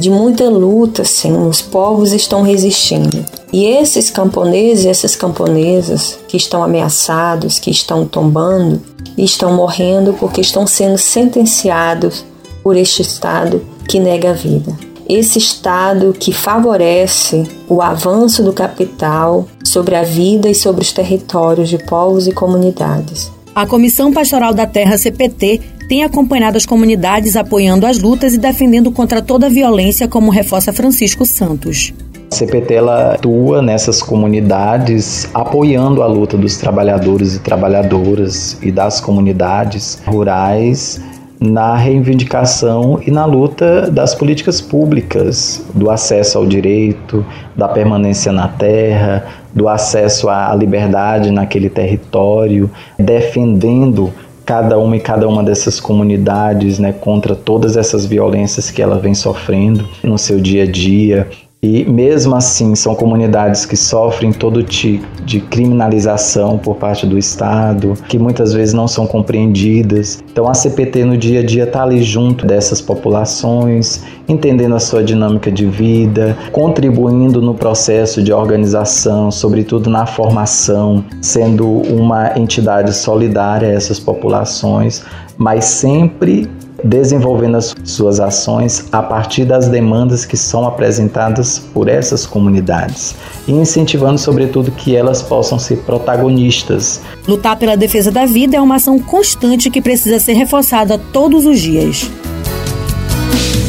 de 0.00 0.10
muita 0.10 0.48
luta, 0.50 1.04
sim. 1.04 1.46
Os 1.46 1.62
povos 1.62 2.12
estão 2.12 2.42
resistindo. 2.42 3.24
E 3.52 3.64
esses 3.64 4.10
camponeses 4.10 4.84
e 4.84 4.88
essas 4.88 5.14
camponesas 5.14 6.18
que 6.26 6.36
estão 6.36 6.62
ameaçados, 6.62 7.58
que 7.58 7.70
estão 7.70 8.04
tombando, 8.04 8.82
estão 9.16 9.52
morrendo 9.54 10.14
porque 10.14 10.40
estão 10.40 10.66
sendo 10.66 10.98
sentenciados 10.98 12.24
por 12.62 12.76
este 12.76 13.02
Estado 13.02 13.62
que 13.86 14.00
nega 14.00 14.30
a 14.30 14.34
vida. 14.34 14.76
Esse 15.08 15.38
Estado 15.38 16.14
que 16.18 16.32
favorece 16.32 17.44
o 17.68 17.82
avanço 17.82 18.42
do 18.42 18.52
capital 18.52 19.46
sobre 19.64 19.94
a 19.94 20.02
vida 20.02 20.48
e 20.48 20.54
sobre 20.54 20.82
os 20.82 20.92
territórios 20.92 21.68
de 21.68 21.78
povos 21.78 22.26
e 22.26 22.32
comunidades. 22.32 23.30
A 23.54 23.66
Comissão 23.66 24.10
Pastoral 24.10 24.54
da 24.54 24.66
Terra, 24.66 24.96
CPT, 24.96 25.60
tem 25.86 26.02
acompanhado 26.02 26.56
as 26.56 26.64
comunidades 26.64 27.36
apoiando 27.36 27.86
as 27.86 27.98
lutas 27.98 28.32
e 28.32 28.38
defendendo 28.38 28.90
contra 28.90 29.20
toda 29.20 29.50
violência, 29.50 30.08
como 30.08 30.30
reforça 30.30 30.72
Francisco 30.72 31.26
Santos. 31.26 31.92
A 32.30 32.34
CPT 32.34 32.72
ela 32.72 33.12
atua 33.12 33.60
nessas 33.60 34.02
comunidades 34.02 35.28
apoiando 35.34 36.02
a 36.02 36.06
luta 36.06 36.34
dos 36.34 36.56
trabalhadores 36.56 37.36
e 37.36 37.40
trabalhadoras 37.40 38.56
e 38.62 38.72
das 38.72 39.02
comunidades 39.02 40.00
rurais 40.06 40.98
na 41.42 41.74
reivindicação 41.74 43.00
e 43.04 43.10
na 43.10 43.24
luta 43.24 43.90
das 43.90 44.14
políticas 44.14 44.60
públicas, 44.60 45.66
do 45.74 45.90
acesso 45.90 46.38
ao 46.38 46.46
direito, 46.46 47.26
da 47.56 47.68
permanência 47.68 48.30
na 48.30 48.46
terra, 48.46 49.24
do 49.52 49.68
acesso 49.68 50.28
à 50.28 50.54
liberdade 50.54 51.30
naquele 51.32 51.68
território, 51.68 52.70
defendendo 52.96 54.12
cada 54.46 54.78
uma 54.78 54.96
e 54.96 55.00
cada 55.00 55.26
uma 55.28 55.42
dessas 55.42 55.80
comunidades 55.80 56.78
né, 56.78 56.92
contra 56.92 57.34
todas 57.34 57.76
essas 57.76 58.06
violências 58.06 58.70
que 58.70 58.80
ela 58.80 58.98
vem 58.98 59.14
sofrendo 59.14 59.88
no 60.02 60.18
seu 60.18 60.40
dia 60.40 60.62
a 60.62 60.66
dia, 60.66 61.28
e 61.64 61.84
mesmo 61.84 62.34
assim, 62.34 62.74
são 62.74 62.92
comunidades 62.92 63.64
que 63.64 63.76
sofrem 63.76 64.32
todo 64.32 64.64
tipo 64.64 65.06
de 65.22 65.38
criminalização 65.38 66.58
por 66.58 66.74
parte 66.74 67.06
do 67.06 67.16
Estado, 67.16 67.94
que 68.08 68.18
muitas 68.18 68.52
vezes 68.52 68.74
não 68.74 68.88
são 68.88 69.06
compreendidas. 69.06 70.24
Então, 70.32 70.48
a 70.48 70.54
CPT 70.54 71.04
no 71.04 71.16
dia 71.16 71.38
a 71.38 71.46
dia 71.46 71.62
está 71.62 71.84
ali 71.84 72.02
junto 72.02 72.44
dessas 72.44 72.80
populações, 72.80 74.02
entendendo 74.28 74.74
a 74.74 74.80
sua 74.80 75.04
dinâmica 75.04 75.52
de 75.52 75.64
vida, 75.66 76.36
contribuindo 76.50 77.40
no 77.40 77.54
processo 77.54 78.20
de 78.24 78.32
organização, 78.32 79.30
sobretudo 79.30 79.88
na 79.88 80.04
formação, 80.04 81.04
sendo 81.20 81.68
uma 81.68 82.36
entidade 82.36 82.92
solidária 82.92 83.68
a 83.68 83.72
essas 83.72 84.00
populações, 84.00 85.04
mas 85.38 85.64
sempre 85.66 86.50
desenvolvendo 86.84 87.56
as 87.56 87.74
suas 87.84 88.20
ações 88.20 88.86
a 88.92 89.02
partir 89.02 89.44
das 89.44 89.68
demandas 89.68 90.24
que 90.24 90.36
são 90.36 90.66
apresentadas 90.66 91.58
por 91.58 91.88
essas 91.88 92.26
comunidades 92.26 93.14
e 93.46 93.52
incentivando, 93.52 94.18
sobretudo, 94.18 94.70
que 94.70 94.94
elas 94.94 95.22
possam 95.22 95.58
ser 95.58 95.78
protagonistas. 95.78 97.00
Lutar 97.26 97.56
pela 97.56 97.76
defesa 97.76 98.10
da 98.10 98.24
vida 98.24 98.56
é 98.56 98.60
uma 98.60 98.76
ação 98.76 98.98
constante 98.98 99.70
que 99.70 99.80
precisa 99.80 100.18
ser 100.18 100.34
reforçada 100.34 100.98
todos 101.12 101.46
os 101.46 101.60
dias. 101.60 102.10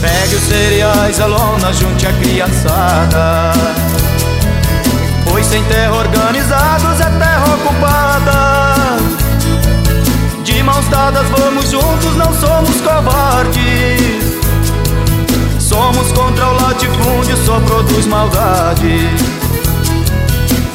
Pegue 0.02 0.36
os 0.36 0.42
cereais, 0.44 1.20
a 1.20 1.26
lona, 1.26 1.72
junte 1.74 2.06
a 2.06 2.14
criançada. 2.14 3.54
Pois 5.30 5.46
sem 5.46 5.64
terra 5.64 5.96
organizados 5.96 7.00
é 7.00 7.06
terra 7.06 7.56
ocupada. 7.56 9.23
Mãos 10.74 10.88
dadas 10.88 11.28
vamos 11.30 11.70
juntos, 11.70 12.16
não 12.16 12.34
somos 12.34 12.82
covardes. 12.82 14.24
Somos 15.60 16.12
contra 16.14 16.48
o 16.48 16.54
latifúndio, 16.54 17.38
só 17.46 17.60
produz 17.60 18.08
maldade. 18.08 19.08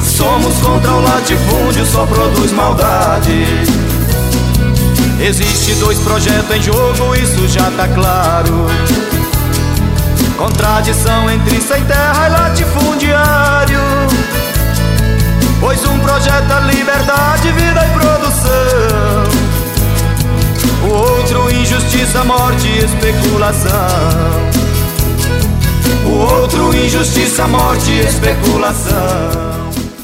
Somos 0.01 0.55
contra 0.59 0.91
o 0.91 1.01
latifúndio, 1.01 1.85
só 1.85 2.05
produz 2.05 2.53
maldade. 2.53 3.45
Existe 5.19 5.75
dois 5.75 5.99
projetos 5.99 6.55
em 6.55 6.61
jogo, 6.61 7.13
isso 7.15 7.45
já 7.49 7.69
tá 7.71 7.85
claro. 7.89 8.67
Contradição 10.37 11.29
entre 11.29 11.59
sem 11.59 11.83
terra 11.83 12.25
e 12.25 12.31
latifundiário. 12.31 13.81
Pois 15.59 15.85
um 15.85 15.99
projeto 15.99 16.53
é 16.53 16.73
liberdade, 16.73 17.51
vida 17.51 17.85
e 17.85 17.99
produção. 17.99 19.28
Outro, 20.99 21.49
injustiça, 21.49 22.25
morte 22.25 22.67
e 22.67 22.83
especulação. 22.83 23.71
O 26.05 26.09
outro, 26.09 26.75
injustiça, 26.75 27.47
morte 27.47 27.89
e 27.89 27.99
especulação. 28.01 29.58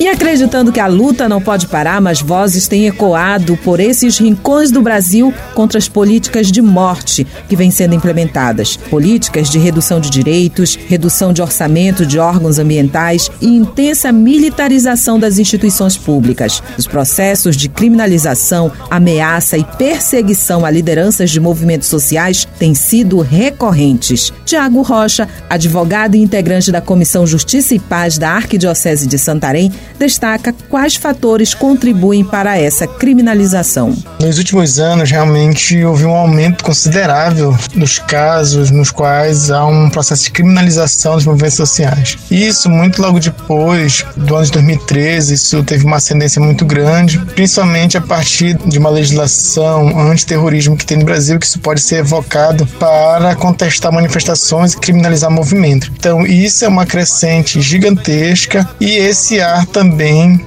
E 0.05 0.07
acreditando 0.07 0.71
que 0.71 0.79
a 0.79 0.85
luta 0.85 1.27
não 1.27 1.41
pode 1.41 1.65
parar, 1.65 1.99
mas 1.99 2.21
vozes 2.21 2.67
têm 2.67 2.85
ecoado 2.85 3.57
por 3.57 3.79
esses 3.79 4.19
rincões 4.19 4.69
do 4.69 4.79
Brasil 4.79 5.33
contra 5.55 5.79
as 5.79 5.89
políticas 5.89 6.51
de 6.51 6.61
morte 6.61 7.25
que 7.49 7.55
vêm 7.55 7.71
sendo 7.71 7.95
implementadas. 7.95 8.77
Políticas 8.77 9.49
de 9.49 9.57
redução 9.57 9.99
de 9.99 10.11
direitos, 10.11 10.75
redução 10.75 11.33
de 11.33 11.41
orçamento 11.41 12.05
de 12.05 12.19
órgãos 12.19 12.59
ambientais 12.59 13.31
e 13.41 13.47
intensa 13.47 14.11
militarização 14.11 15.19
das 15.19 15.39
instituições 15.39 15.97
públicas. 15.97 16.61
Os 16.77 16.85
processos 16.85 17.57
de 17.57 17.67
criminalização, 17.67 18.71
ameaça 18.91 19.57
e 19.57 19.63
perseguição 19.63 20.63
a 20.63 20.69
lideranças 20.69 21.31
de 21.31 21.39
movimentos 21.39 21.87
sociais 21.87 22.47
têm 22.59 22.75
sido 22.75 23.21
recorrentes. 23.21 24.31
Tiago 24.45 24.83
Rocha, 24.83 25.27
advogado 25.49 26.13
e 26.13 26.21
integrante 26.21 26.71
da 26.71 26.79
Comissão 26.79 27.25
Justiça 27.25 27.73
e 27.73 27.79
Paz 27.79 28.19
da 28.19 28.29
Arquidiocese 28.29 29.07
de 29.07 29.17
Santarém, 29.17 29.71
destaca 29.97 30.53
quais 30.69 30.95
fatores 30.95 31.53
contribuem 31.53 32.23
para 32.23 32.57
essa 32.57 32.87
criminalização. 32.87 33.95
Nos 34.19 34.37
últimos 34.37 34.79
anos, 34.79 35.11
realmente 35.11 35.83
houve 35.83 36.05
um 36.05 36.15
aumento 36.15 36.63
considerável 36.63 37.55
dos 37.75 37.99
casos 37.99 38.71
nos 38.71 38.91
quais 38.91 39.51
há 39.51 39.65
um 39.65 39.89
processo 39.89 40.23
de 40.25 40.31
criminalização 40.31 41.15
dos 41.15 41.25
movimentos 41.25 41.55
sociais. 41.55 42.17
Isso 42.29 42.69
muito 42.69 43.01
logo 43.01 43.19
depois 43.19 44.05
do 44.15 44.35
ano 44.35 44.45
de 44.45 44.51
2013, 44.51 45.33
isso 45.33 45.63
teve 45.63 45.85
uma 45.85 45.97
ascendência 45.97 46.41
muito 46.41 46.65
grande, 46.65 47.19
principalmente 47.33 47.97
a 47.97 48.01
partir 48.01 48.57
de 48.65 48.77
uma 48.77 48.89
legislação 48.89 49.99
antiterrorismo 49.99 50.77
que 50.77 50.85
tem 50.85 50.97
no 50.97 51.05
Brasil, 51.05 51.39
que 51.39 51.45
isso 51.45 51.59
pode 51.59 51.81
ser 51.81 51.97
evocado 51.97 52.65
para 52.79 53.35
contestar 53.35 53.91
manifestações 53.91 54.73
e 54.73 54.77
criminalizar 54.77 55.31
movimento. 55.31 55.91
Então, 55.97 56.25
isso 56.25 56.65
é 56.65 56.67
uma 56.67 56.85
crescente 56.85 57.61
gigantesca 57.61 58.67
e 58.79 58.91
esse 58.91 59.39
ar 59.39 59.65
também, 59.65 59.84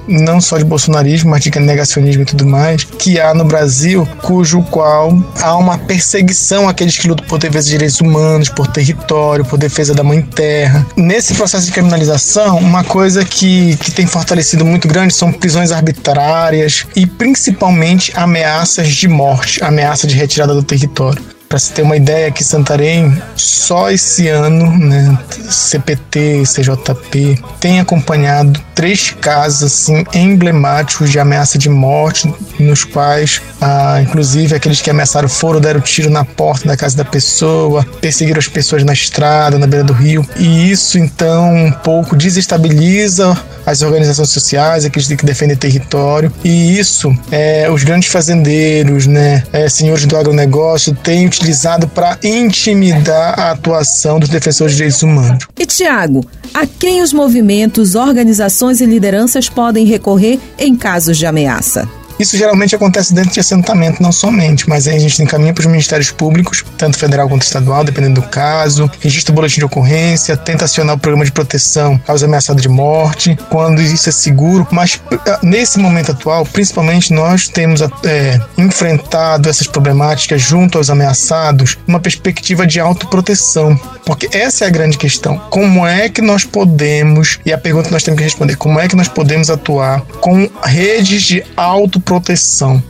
não 0.07 0.41
só 0.41 0.57
de 0.57 0.63
bolsonarismo, 0.63 1.29
mas 1.29 1.43
de 1.43 1.59
negacionismo 1.59 2.23
e 2.23 2.25
tudo 2.25 2.45
mais, 2.45 2.83
que 2.83 3.19
há 3.19 3.33
no 3.33 3.43
Brasil, 3.43 4.07
cujo 4.21 4.61
qual 4.63 5.17
há 5.41 5.55
uma 5.57 5.77
perseguição 5.77 6.67
àqueles 6.67 6.97
que 6.97 7.07
lutam 7.07 7.25
por 7.27 7.39
defesa 7.39 7.65
de 7.65 7.71
direitos 7.71 8.01
humanos, 8.01 8.49
por 8.49 8.67
território, 8.67 9.45
por 9.45 9.57
defesa 9.57 9.93
da 9.93 10.03
mãe 10.03 10.21
terra. 10.21 10.85
Nesse 10.95 11.33
processo 11.33 11.65
de 11.65 11.71
criminalização, 11.71 12.57
uma 12.57 12.83
coisa 12.83 13.25
que, 13.25 13.75
que 13.77 13.91
tem 13.91 14.07
fortalecido 14.07 14.65
muito 14.65 14.87
grande 14.87 15.13
são 15.13 15.31
prisões 15.31 15.71
arbitrárias 15.71 16.85
e 16.95 17.05
principalmente 17.05 18.11
ameaças 18.15 18.87
de 18.89 19.07
morte, 19.07 19.63
ameaça 19.63 20.07
de 20.07 20.15
retirada 20.15 20.53
do 20.53 20.63
território. 20.63 21.21
Para 21.49 21.57
se 21.57 21.73
ter 21.73 21.81
uma 21.81 21.97
ideia, 21.97 22.27
aqui 22.27 22.43
Santarém, 22.43 23.19
só 23.35 23.89
esse 23.89 24.27
ano, 24.27 24.77
né, 24.77 25.17
CPT, 25.49 26.43
CJP, 26.43 27.41
tem 27.59 27.79
acompanhado 27.79 28.61
três 28.79 29.13
casos 29.19 29.63
assim, 29.63 30.05
emblemáticos 30.13 31.11
de 31.11 31.19
ameaça 31.19 31.57
de 31.57 31.67
morte, 31.67 32.33
nos 32.57 32.85
quais, 32.85 33.41
ah, 33.59 34.01
inclusive, 34.01 34.55
aqueles 34.55 34.79
que 34.79 34.89
ameaçaram 34.89 35.27
foram, 35.27 35.59
deram 35.59 35.81
tiro 35.81 36.09
na 36.09 36.23
porta 36.23 36.65
da 36.65 36.77
casa 36.77 36.95
da 36.95 37.03
pessoa, 37.03 37.85
perseguiram 37.99 38.39
as 38.39 38.47
pessoas 38.47 38.85
na 38.85 38.93
estrada, 38.93 39.59
na 39.59 39.67
beira 39.67 39.83
do 39.83 39.91
rio. 39.91 40.25
E 40.37 40.71
isso, 40.71 40.97
então, 40.97 41.53
um 41.53 41.73
pouco 41.73 42.15
desestabiliza 42.15 43.37
as 43.65 43.81
organizações 43.81 44.29
sociais, 44.29 44.85
aqueles 44.85 45.09
que 45.09 45.25
defendem 45.25 45.57
território. 45.57 46.31
E 46.41 46.79
isso, 46.79 47.13
é, 47.29 47.69
os 47.69 47.83
grandes 47.83 48.07
fazendeiros, 48.07 49.07
né, 49.07 49.43
é, 49.51 49.67
senhores 49.67 50.05
do 50.05 50.15
agronegócio, 50.15 50.95
têm 50.95 51.25
utilizado 51.25 51.85
para 51.85 52.17
intimidar 52.23 53.37
a 53.37 53.51
atuação 53.51 54.21
dos 54.21 54.29
defensores 54.29 54.71
de 54.71 54.77
direitos 54.77 55.03
humanos. 55.03 55.45
E 55.59 55.65
Tiago, 55.65 56.25
a 56.53 56.65
quem 56.65 57.01
os 57.01 57.13
movimentos, 57.13 57.95
organizações 57.95 58.68
e 58.79 58.85
lideranças 58.85 59.49
podem 59.49 59.85
recorrer 59.85 60.39
em 60.57 60.75
casos 60.75 61.17
de 61.17 61.25
ameaça? 61.25 61.98
Isso 62.19 62.37
geralmente 62.37 62.75
acontece 62.75 63.13
dentro 63.13 63.31
de 63.31 63.39
assentamento, 63.39 64.03
não 64.03 64.11
somente, 64.11 64.67
mas 64.67 64.87
aí 64.87 64.97
a 64.97 64.99
gente 64.99 65.23
encaminha 65.23 65.53
para 65.53 65.61
os 65.61 65.67
ministérios 65.67 66.11
públicos, 66.11 66.65
tanto 66.77 66.97
federal 66.97 67.29
quanto 67.29 67.43
estadual, 67.43 67.83
dependendo 67.83 68.19
do 68.19 68.27
caso, 68.27 68.91
registra 68.99 69.31
o 69.31 69.35
boletim 69.35 69.59
de 69.59 69.65
ocorrência, 69.65 70.35
tenta 70.35 70.65
acionar 70.65 70.97
o 70.97 70.99
programa 70.99 71.23
de 71.23 71.31
proteção 71.31 71.99
aos 72.05 72.21
ameaçados 72.21 72.61
de 72.61 72.67
morte, 72.67 73.37
quando 73.49 73.81
isso 73.81 74.09
é 74.09 74.11
seguro, 74.11 74.67
mas 74.69 75.01
ah, 75.25 75.39
nesse 75.41 75.79
momento 75.79 76.11
atual, 76.11 76.45
principalmente 76.45 77.13
nós 77.13 77.47
temos 77.47 77.81
é, 78.03 78.39
enfrentado 78.57 79.49
essas 79.49 79.67
problemáticas 79.67 80.41
junto 80.41 80.77
aos 80.77 80.89
ameaçados, 80.89 81.77
uma 81.87 82.01
perspectiva 82.01 82.67
de 82.67 82.81
autoproteção, 82.81 83.79
porque 84.05 84.29
essa 84.35 84.65
é 84.65 84.67
a 84.67 84.71
grande 84.71 84.97
questão. 84.97 85.37
Como 85.49 85.87
é 85.87 86.09
que 86.09 86.21
nós 86.21 86.43
podemos, 86.43 87.39
e 87.45 87.53
a 87.53 87.57
pergunta 87.57 87.87
que 87.87 87.93
nós 87.93 88.03
temos 88.03 88.17
que 88.17 88.23
responder, 88.25 88.57
como 88.57 88.77
é 88.77 88.89
que 88.89 88.95
nós 88.95 89.07
podemos 89.07 89.49
atuar 89.49 90.01
com 90.19 90.49
redes 90.63 91.23
de 91.23 91.43
autoproteção? 91.55 92.08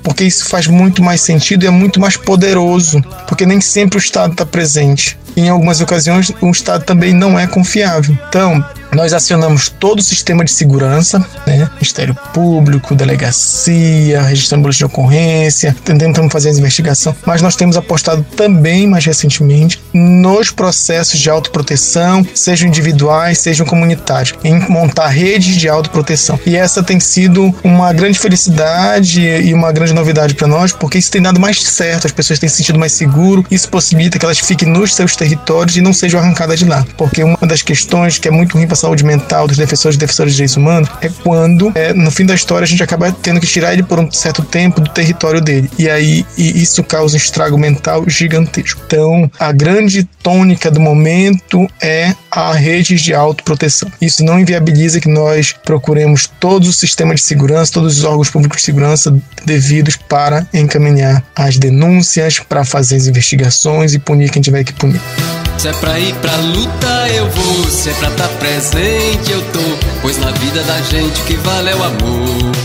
Porque 0.03 0.23
isso 0.23 0.45
faz 0.45 0.67
muito 0.67 1.03
mais 1.03 1.21
sentido 1.21 1.63
e 1.63 1.67
é 1.67 1.69
muito 1.69 1.99
mais 1.99 2.15
poderoso, 2.15 3.01
porque 3.27 3.45
nem 3.45 3.59
sempre 3.61 3.97
o 3.97 3.99
Estado 3.99 4.31
está 4.31 4.45
presente. 4.45 5.17
Em 5.35 5.49
algumas 5.49 5.81
ocasiões, 5.81 6.31
o 6.41 6.51
Estado 6.51 6.83
também 6.83 7.13
não 7.13 7.39
é 7.39 7.47
confiável. 7.47 8.17
Então, 8.27 8.63
nós 8.91 9.13
acionamos 9.13 9.69
todo 9.69 9.99
o 9.99 10.01
sistema 10.01 10.43
de 10.43 10.51
segurança, 10.51 11.19
né? 11.45 11.69
Ministério 11.75 12.15
Público, 12.33 12.95
delegacia, 12.95 14.21
registrando 14.21 14.63
boletim 14.63 14.79
de 14.79 14.85
ocorrência, 14.85 15.75
tentando 15.83 16.29
fazer 16.29 16.49
a 16.49 16.53
investigação, 16.53 17.15
mas 17.25 17.41
nós 17.41 17.55
temos 17.55 17.77
apostado 17.77 18.25
também, 18.35 18.87
mais 18.87 19.05
recentemente, 19.05 19.81
nos 19.93 20.51
processos 20.51 21.19
de 21.19 21.29
autoproteção, 21.29 22.25
sejam 22.33 22.67
individuais, 22.67 23.39
sejam 23.39 23.65
comunitários, 23.65 24.33
em 24.43 24.59
montar 24.69 25.07
redes 25.07 25.55
de 25.55 25.69
autoproteção. 25.69 26.39
E 26.45 26.55
essa 26.55 26.81
tem 26.81 26.99
sido 26.99 27.53
uma 27.63 27.93
grande 27.93 28.17
felicidade 28.17 29.21
e 29.21 29.53
uma 29.53 29.71
grande 29.71 29.93
novidade 29.93 30.33
para 30.33 30.47
nós, 30.47 30.71
porque 30.71 30.97
isso 30.97 31.11
tem 31.11 31.21
dado 31.21 31.39
mais 31.39 31.61
certo, 31.61 32.07
as 32.07 32.11
pessoas 32.11 32.39
têm 32.39 32.49
se 32.49 32.57
sentido 32.57 32.79
mais 32.79 32.93
seguro, 32.93 33.45
isso 33.49 33.69
possibilita 33.69 34.17
que 34.17 34.25
elas 34.25 34.39
fiquem 34.39 34.67
nos 34.67 34.95
seus 34.95 35.15
territórios 35.19 35.75
e 35.75 35.81
não 35.81 35.91
sejam 35.91 36.19
arrancadas 36.19 36.57
de 36.59 36.65
lá. 36.65 36.85
Porque 36.97 37.21
uma 37.21 37.37
das 37.45 37.61
questões 37.61 38.17
que 38.17 38.29
é 38.29 38.31
muito 38.31 38.57
ruim 38.57 38.65
para 38.65 38.77
saúde 38.77 39.03
mental 39.03 39.47
dos 39.47 39.57
defensores 39.57 39.97
e 39.97 39.99
defensores 39.99 40.31
de 40.31 40.37
direitos 40.37 40.55
humanos 40.55 40.89
é 41.01 41.09
quando, 41.09 41.71
é, 41.75 41.93
no 41.93 42.09
fim 42.09 42.25
da 42.25 42.33
história, 42.33 42.63
a 42.63 42.67
gente 42.67 42.81
acaba 42.81 43.11
tendo 43.11 43.41
que 43.41 43.47
tirar 43.47 43.73
ele 43.73 43.83
por 43.83 43.99
um 43.99 44.09
certo 44.09 44.41
tempo 44.41 44.79
do 44.79 44.89
território 44.89 45.41
dele. 45.41 45.69
E 45.77 45.89
aí 45.89 46.25
e 46.37 46.61
isso 46.61 46.81
causa 46.83 47.15
um 47.15 47.17
estrago 47.17 47.57
mental 47.57 48.03
gigantesco. 48.07 48.81
Então, 48.85 49.29
a 49.37 49.51
grande 49.51 50.03
tônica 50.23 50.71
do 50.71 50.79
momento 50.79 51.67
é 51.81 52.13
a 52.31 52.53
rede 52.53 52.95
de 52.95 53.13
autoproteção. 53.13 53.91
Isso 53.99 54.23
não 54.23 54.39
inviabiliza 54.39 55.01
que 55.01 55.09
nós 55.09 55.53
procuremos 55.65 56.29
todos 56.39 56.69
os 56.69 56.77
sistemas 56.77 57.19
de 57.19 57.25
segurança, 57.25 57.73
todos 57.73 57.97
os 57.97 58.03
órgãos 58.03 58.29
públicos 58.29 58.59
de 58.59 58.65
segurança 58.65 59.15
devidos 59.45 59.95
para 59.95 60.47
encaminhar 60.53 61.23
as 61.35 61.57
denúncias, 61.57 62.39
para 62.39 62.63
fazer 62.63 62.95
as 62.95 63.07
investigações 63.07 63.93
e 63.93 63.99
punir 63.99 64.31
quem 64.31 64.41
tiver 64.41 64.63
que 64.63 64.73
punir. 64.73 65.01
Se 65.59 65.67
é 65.67 65.73
pra 65.73 65.99
ir 65.99 66.15
pra 66.21 66.33
luta, 66.37 67.09
eu 67.09 67.29
vou. 67.31 67.69
Se 67.69 67.89
é 67.89 67.93
pra 67.95 68.09
tá 68.11 68.29
presente, 68.39 69.29
eu 69.29 69.41
tô. 69.51 69.59
Pois 70.01 70.17
na 70.17 70.31
vida 70.31 70.63
da 70.63 70.81
gente 70.83 71.19
que 71.23 71.35
vale 71.35 71.69
é 71.69 71.75
o 71.75 71.83
amor. 71.83 72.55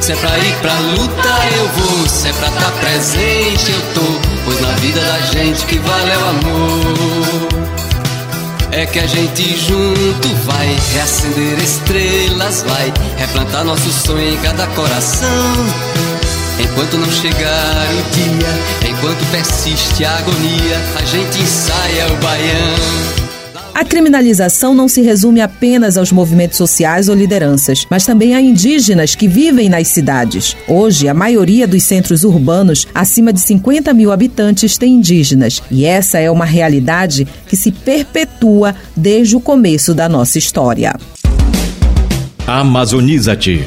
Se 0.00 0.12
é 0.12 0.14
pra 0.14 0.38
ir 0.38 0.54
pra 0.62 0.72
luta, 0.72 1.56
eu 1.56 1.68
vou. 1.70 2.08
Se 2.08 2.28
é 2.28 2.32
pra 2.34 2.48
tá 2.48 2.70
presente, 2.80 3.72
eu 3.72 3.80
tô. 3.92 4.20
Pois 4.44 4.60
na 4.60 4.70
vida 4.74 5.00
da 5.00 5.18
gente 5.32 5.66
que 5.66 5.80
vale 5.80 6.10
é 6.12 6.16
o 6.16 6.28
amor. 6.28 7.48
É 8.70 8.86
que 8.86 9.00
a 9.00 9.06
gente 9.08 9.58
junto 9.58 10.28
vai 10.44 10.76
reacender 10.92 11.58
estrelas, 11.58 12.62
vai 12.62 12.92
replantar 13.16 13.64
nosso 13.64 13.90
sonho 13.90 14.34
em 14.34 14.36
cada 14.36 14.64
coração. 14.68 15.66
Enquanto 16.60 16.98
não 16.98 17.10
chegar 17.10 17.86
o 17.92 18.14
dia, 18.14 18.90
enquanto 18.90 19.24
persiste 19.30 20.04
a 20.04 20.18
agonia, 20.18 20.76
a 20.96 21.04
gente 21.04 21.40
ensaia 21.40 22.12
o 22.12 22.16
baião. 22.16 23.28
A 23.78 23.84
criminalização 23.84 24.74
não 24.74 24.88
se 24.88 25.00
resume 25.00 25.40
apenas 25.40 25.96
aos 25.96 26.10
movimentos 26.10 26.58
sociais 26.58 27.08
ou 27.08 27.14
lideranças, 27.14 27.86
mas 27.88 28.04
também 28.04 28.34
a 28.34 28.40
indígenas 28.40 29.14
que 29.14 29.28
vivem 29.28 29.68
nas 29.68 29.86
cidades. 29.86 30.56
Hoje, 30.66 31.06
a 31.06 31.14
maioria 31.14 31.64
dos 31.64 31.84
centros 31.84 32.24
urbanos, 32.24 32.88
acima 32.92 33.32
de 33.32 33.38
50 33.38 33.94
mil 33.94 34.10
habitantes, 34.10 34.76
tem 34.76 34.94
indígenas, 34.94 35.62
e 35.70 35.84
essa 35.84 36.18
é 36.18 36.28
uma 36.28 36.44
realidade 36.44 37.24
que 37.46 37.56
se 37.56 37.70
perpetua 37.70 38.74
desde 38.96 39.36
o 39.36 39.40
começo 39.40 39.94
da 39.94 40.08
nossa 40.08 40.38
história. 40.38 40.92
Amazoniza-te. 42.44 43.64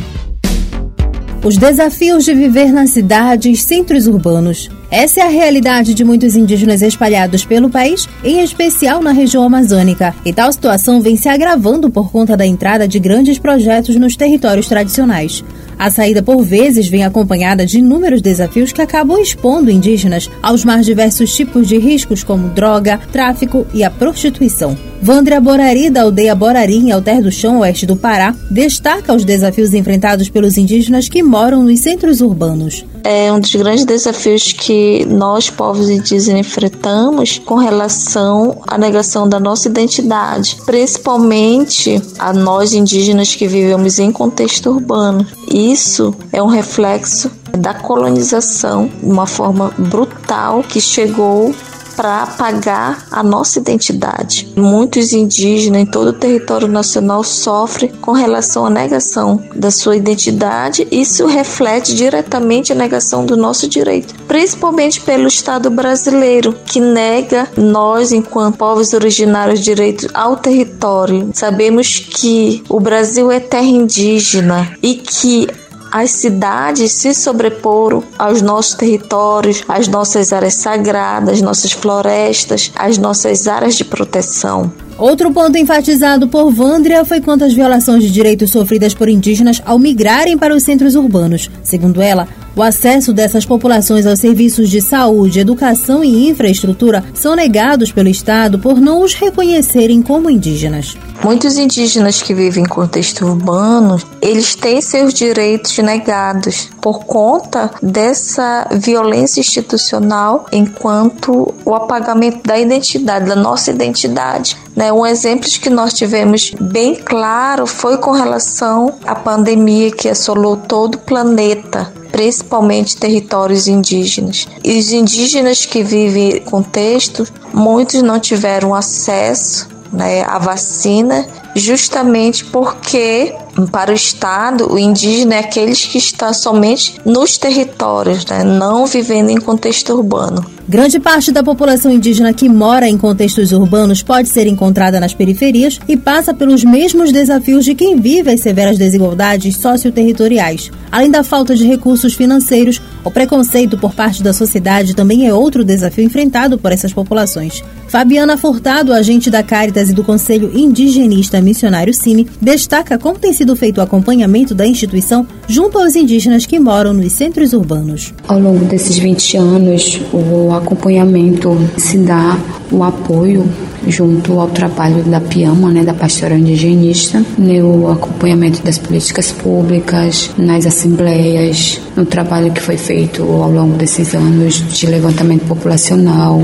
Os 1.44 1.58
desafios 1.58 2.24
de 2.24 2.36
viver 2.36 2.72
nas 2.72 2.92
cidades, 2.92 3.64
centros 3.64 4.06
urbanos. 4.06 4.70
Essa 4.92 5.22
é 5.22 5.24
a 5.24 5.28
realidade 5.28 5.96
de 5.96 6.04
muitos 6.04 6.36
indígenas 6.36 6.84
espalhados 6.84 7.44
pelo 7.44 7.68
país, 7.68 8.08
em 8.24 8.44
especial 8.44 9.02
na 9.02 9.12
região 9.12 9.42
amazônica. 9.42 10.14
E 10.24 10.32
tal 10.32 10.54
situação 10.54 11.02
vem 11.02 11.16
se 11.16 11.28
agravando 11.28 11.90
por 11.90 12.12
conta 12.12 12.38
da 12.38 12.46
entrada 12.46 12.88
de 12.88 13.00
grandes 13.00 13.40
projetos 13.40 13.96
nos 13.96 14.16
territórios 14.16 14.68
tradicionais. 14.68 15.44
A 15.80 15.90
saída, 15.90 16.22
por 16.22 16.44
vezes, 16.44 16.88
vem 16.88 17.04
acompanhada 17.04 17.66
de 17.66 17.80
inúmeros 17.80 18.22
desafios 18.22 18.72
que 18.72 18.82
acabam 18.84 19.20
expondo 19.20 19.72
indígenas 19.72 20.30
aos 20.44 20.64
mais 20.64 20.86
diversos 20.86 21.34
tipos 21.34 21.68
de 21.68 21.80
riscos, 21.80 22.24
como 22.24 22.50
droga, 22.50 23.00
tráfico 23.12 23.66
e 23.74 23.84
a 23.84 23.90
prostituição. 23.90 24.91
Vandria 25.04 25.42
Borari, 25.42 25.90
da 25.90 26.04
aldeia 26.04 26.36
Borari, 26.36 26.78
em 26.78 26.92
Alter 26.92 27.24
do 27.24 27.32
Chão, 27.32 27.60
oeste 27.60 27.88
do 27.88 27.96
Pará, 27.96 28.36
destaca 28.52 29.16
os 29.16 29.26
desafios 29.26 29.74
enfrentados 29.74 30.30
pelos 30.30 30.60
indígenas 30.60 31.10
que 31.10 31.24
moram 31.24 31.64
nos 31.64 31.80
centros 31.80 32.22
urbanos. 32.22 32.86
É 33.04 33.34
um 33.34 33.40
dos 33.40 33.56
grandes 33.56 33.84
desafios 33.84 34.54
que 34.54 35.04
nós, 35.06 35.50
povos 35.50 35.90
indígenas, 35.90 36.46
enfrentamos 36.46 37.40
com 37.40 37.56
relação 37.56 38.62
à 38.68 38.78
negação 38.78 39.28
da 39.28 39.40
nossa 39.40 39.68
identidade, 39.68 40.58
principalmente 40.68 42.00
a 42.20 42.32
nós 42.32 42.74
indígenas 42.74 43.34
que 43.34 43.48
vivemos 43.48 43.98
em 43.98 44.12
contexto 44.12 44.70
urbano. 44.70 45.26
Isso 45.52 46.14
é 46.32 46.44
um 46.44 46.48
reflexo 46.48 47.32
da 47.58 47.74
colonização, 47.74 48.88
uma 49.02 49.26
forma 49.26 49.74
brutal 49.80 50.62
que 50.62 50.80
chegou 50.80 51.56
para 52.02 52.24
apagar 52.24 53.06
a 53.12 53.22
nossa 53.22 53.60
identidade. 53.60 54.52
Muitos 54.56 55.14
indígenas 55.14 55.84
em 55.84 55.86
todo 55.86 56.08
o 56.08 56.14
território 56.14 56.68
nacional 56.68 57.24
sofrem 57.24 57.92
com 58.02 58.12
relação 58.12 58.66
à 58.66 58.72
negação 58.72 59.40
da 59.56 59.70
sua 59.70 59.96
identidade. 59.96 60.88
Isso 60.92 61.28
reflete 61.28 61.94
diretamente 61.94 62.72
a 62.72 62.76
negação 62.76 63.24
do 63.24 63.38
nosso 63.38 63.68
direito, 63.68 64.16
principalmente 64.28 65.00
pelo 65.00 65.28
Estado 65.28 65.70
brasileiro, 65.70 66.56
que 66.66 66.80
nega 66.80 67.48
nós, 67.56 68.12
enquanto 68.12 68.58
povos 68.58 68.94
originários, 68.94 69.60
direito 69.60 70.10
ao 70.12 70.38
território. 70.38 71.30
Sabemos 71.36 72.00
que 72.00 72.64
o 72.68 72.80
Brasil 72.80 73.30
é 73.30 73.40
terra 73.40 73.62
indígena 73.62 74.76
e 74.82 74.96
que 74.96 75.48
as 75.92 76.12
cidades 76.12 76.94
se 76.94 77.14
sobreporam 77.14 78.04
aos 78.18 78.42
nossos 78.42 78.74
territórios, 78.76 79.64
às 79.68 79.88
nossas 79.88 80.32
áreas 80.32 80.54
sagradas, 80.54 81.42
nossas 81.42 81.74
florestas, 81.74 82.72
às 82.76 82.98
nossas 82.98 83.48
áreas 83.48 83.76
de 83.76 83.84
proteção. 83.84 84.72
Outro 84.98 85.32
ponto 85.32 85.58
enfatizado 85.58 86.28
por 86.28 86.52
Vandria 86.52 87.04
foi 87.04 87.20
quanto 87.20 87.44
às 87.44 87.54
violações 87.54 88.04
de 88.04 88.12
direitos 88.12 88.52
sofridas 88.52 88.94
por 88.94 89.10
indígenas 89.10 89.62
ao 89.66 89.80
migrarem 89.80 90.38
para 90.38 90.56
os 90.56 90.64
centros 90.64 90.96
urbanos. 90.96 91.50
Segundo 91.64 92.02
ela, 92.02 92.28
o 92.56 92.62
acesso 92.62 93.14
dessas 93.14 93.46
populações 93.46 94.06
aos 94.06 94.20
serviços 94.20 94.70
de 94.70 94.82
saúde, 94.82 95.40
educação 95.40 96.04
e 96.04 96.30
infraestrutura 96.30 97.04
são 97.14 97.36
negados 97.36 97.92
pelo 97.92 98.10
Estado 98.10 98.60
por 98.60 98.80
não 98.80 99.02
os 99.02 99.14
reconhecerem 99.14 100.02
como 100.02 100.30
indígenas. 100.30 100.98
Muitos 101.24 101.58
indígenas 101.58 102.22
que 102.22 102.34
vivem 102.34 102.64
em 102.64 102.68
contexto 102.68 103.26
urbano, 103.26 104.02
eles 104.22 104.56
têm 104.56 104.82
seus 104.82 105.14
direitos 105.14 105.78
negados 105.78 106.70
por 106.82 107.06
conta 107.06 107.70
dessa 107.82 108.68
violência 108.72 109.40
institucional 109.40 110.48
enquanto 110.52 111.54
o 111.64 111.76
apagamento 111.76 112.40
da 112.44 112.60
identidade, 112.60 113.30
da 113.30 113.36
nossa 113.36 113.70
identidade. 113.70 114.58
Né? 114.76 114.92
Um 114.92 115.06
exemplo 115.06 115.48
que 115.48 115.70
nós 115.70 115.94
tivemos 115.94 116.52
bem 116.60 116.96
claro 116.96 117.68
foi 117.68 117.98
com 117.98 118.12
relação 118.12 118.96
à 119.06 119.14
pandemia 119.14 119.92
que 119.92 120.10
assolou 120.10 120.58
todo 120.58 120.96
o 120.96 121.00
planeta 121.00 122.01
principalmente 122.12 122.98
territórios 122.98 123.68
indígenas. 123.68 124.48
E 124.64 124.78
os 124.78 124.92
indígenas 124.92 125.66
que 125.66 125.84
vivem 125.84 126.38
em 126.38 126.40
contexto, 126.42 127.28
muitos 127.54 128.02
não 128.02 128.20
tiveram 128.20 128.76
acesso 128.76 129.70
né, 129.92 130.24
à 130.24 130.38
vacina, 130.38 131.28
justamente 131.56 132.46
porque 132.46 133.34
Para 133.68 133.92
o 133.92 133.96
Estado, 133.96 134.72
o 134.72 134.80
indígena 134.80 135.36
é 135.36 135.40
aqueles 135.40 135.86
que 135.86 135.98
estão 135.98 136.34
somente 136.34 137.00
nos 137.06 137.38
territórios, 137.38 138.26
né? 138.26 138.44
não 138.44 138.86
vivendo 138.86 139.30
em 139.30 139.40
contexto 139.40 139.94
urbano. 139.94 140.46
Grande 140.72 141.00
parte 141.02 141.34
da 141.34 141.44
população 141.44 141.92
indígena 141.92 142.32
que 142.32 142.48
mora 142.48 142.88
em 142.88 142.98
contextos 142.98 143.52
urbanos 143.52 144.02
pode 144.02 144.30
ser 144.30 144.48
encontrada 144.48 145.02
nas 145.02 145.14
periferias 145.14 145.78
e 145.86 145.98
passa 145.98 146.34
pelos 146.34 146.64
mesmos 146.64 147.12
desafios 147.12 147.66
de 147.66 147.76
quem 147.76 148.00
vive 148.00 148.32
as 148.32 148.40
severas 148.40 148.78
desigualdades 148.78 149.58
socioterritoriais. 149.58 150.72
Além 150.90 151.12
da 151.12 151.24
falta 151.24 151.56
de 151.56 151.66
recursos 151.66 152.14
financeiros, 152.14 152.82
o 153.04 153.12
preconceito 153.12 153.78
por 153.78 153.94
parte 153.94 154.24
da 154.24 154.32
sociedade 154.32 154.96
também 154.96 155.28
é 155.28 155.34
outro 155.34 155.66
desafio 155.66 156.06
enfrentado 156.06 156.58
por 156.58 156.72
essas 156.72 156.94
populações. 156.94 157.64
Fabiana 157.88 158.38
Furtado, 158.38 158.94
agente 158.94 159.30
da 159.30 159.44
Caritas 159.44 159.90
e 159.90 159.94
do 159.94 160.06
Conselho 160.06 160.58
Indigenista 160.58 161.42
Missionário 161.42 161.94
Cine, 161.94 162.26
destaca 162.42 162.98
como 162.98 163.20
tem 163.20 163.34
sido 163.34 163.51
feito 163.56 163.80
o 163.80 163.82
acompanhamento 163.82 164.54
da 164.54 164.66
instituição 164.66 165.26
junto 165.48 165.78
aos 165.80 165.96
indígenas 165.96 166.46
que 166.46 166.60
moram 166.60 166.94
nos 166.94 167.12
centros 167.12 167.54
urbanos. 167.54 168.14
Ao 168.28 168.40
longo 168.40 168.66
desses 168.66 168.98
20 168.98 169.38
anos, 169.38 170.02
o 170.14 170.54
acompanhamento 170.54 171.58
se 171.78 171.98
dá 171.98 172.38
o 172.72 172.84
apoio 172.84 173.46
junto 173.88 174.40
ao 174.40 174.48
trabalho 174.50 175.04
da 175.04 175.20
PIAMA, 175.20 175.72
né, 175.72 175.84
da 175.84 175.94
Pastoral 175.94 176.38
Indigenista, 176.38 177.24
no 177.38 177.92
acompanhamento 177.92 178.62
das 178.64 178.78
políticas 178.78 179.32
públicas, 179.32 180.30
nas 180.38 180.66
assembleias, 180.66 181.82
no 181.96 182.06
trabalho 182.06 182.52
que 182.52 182.62
foi 182.62 182.78
feito 182.78 183.24
ao 183.24 183.52
longo 183.52 183.76
desses 183.78 184.14
anos 184.14 184.64
de 184.70 184.86
levantamento 184.86 185.46
populacional, 185.48 186.42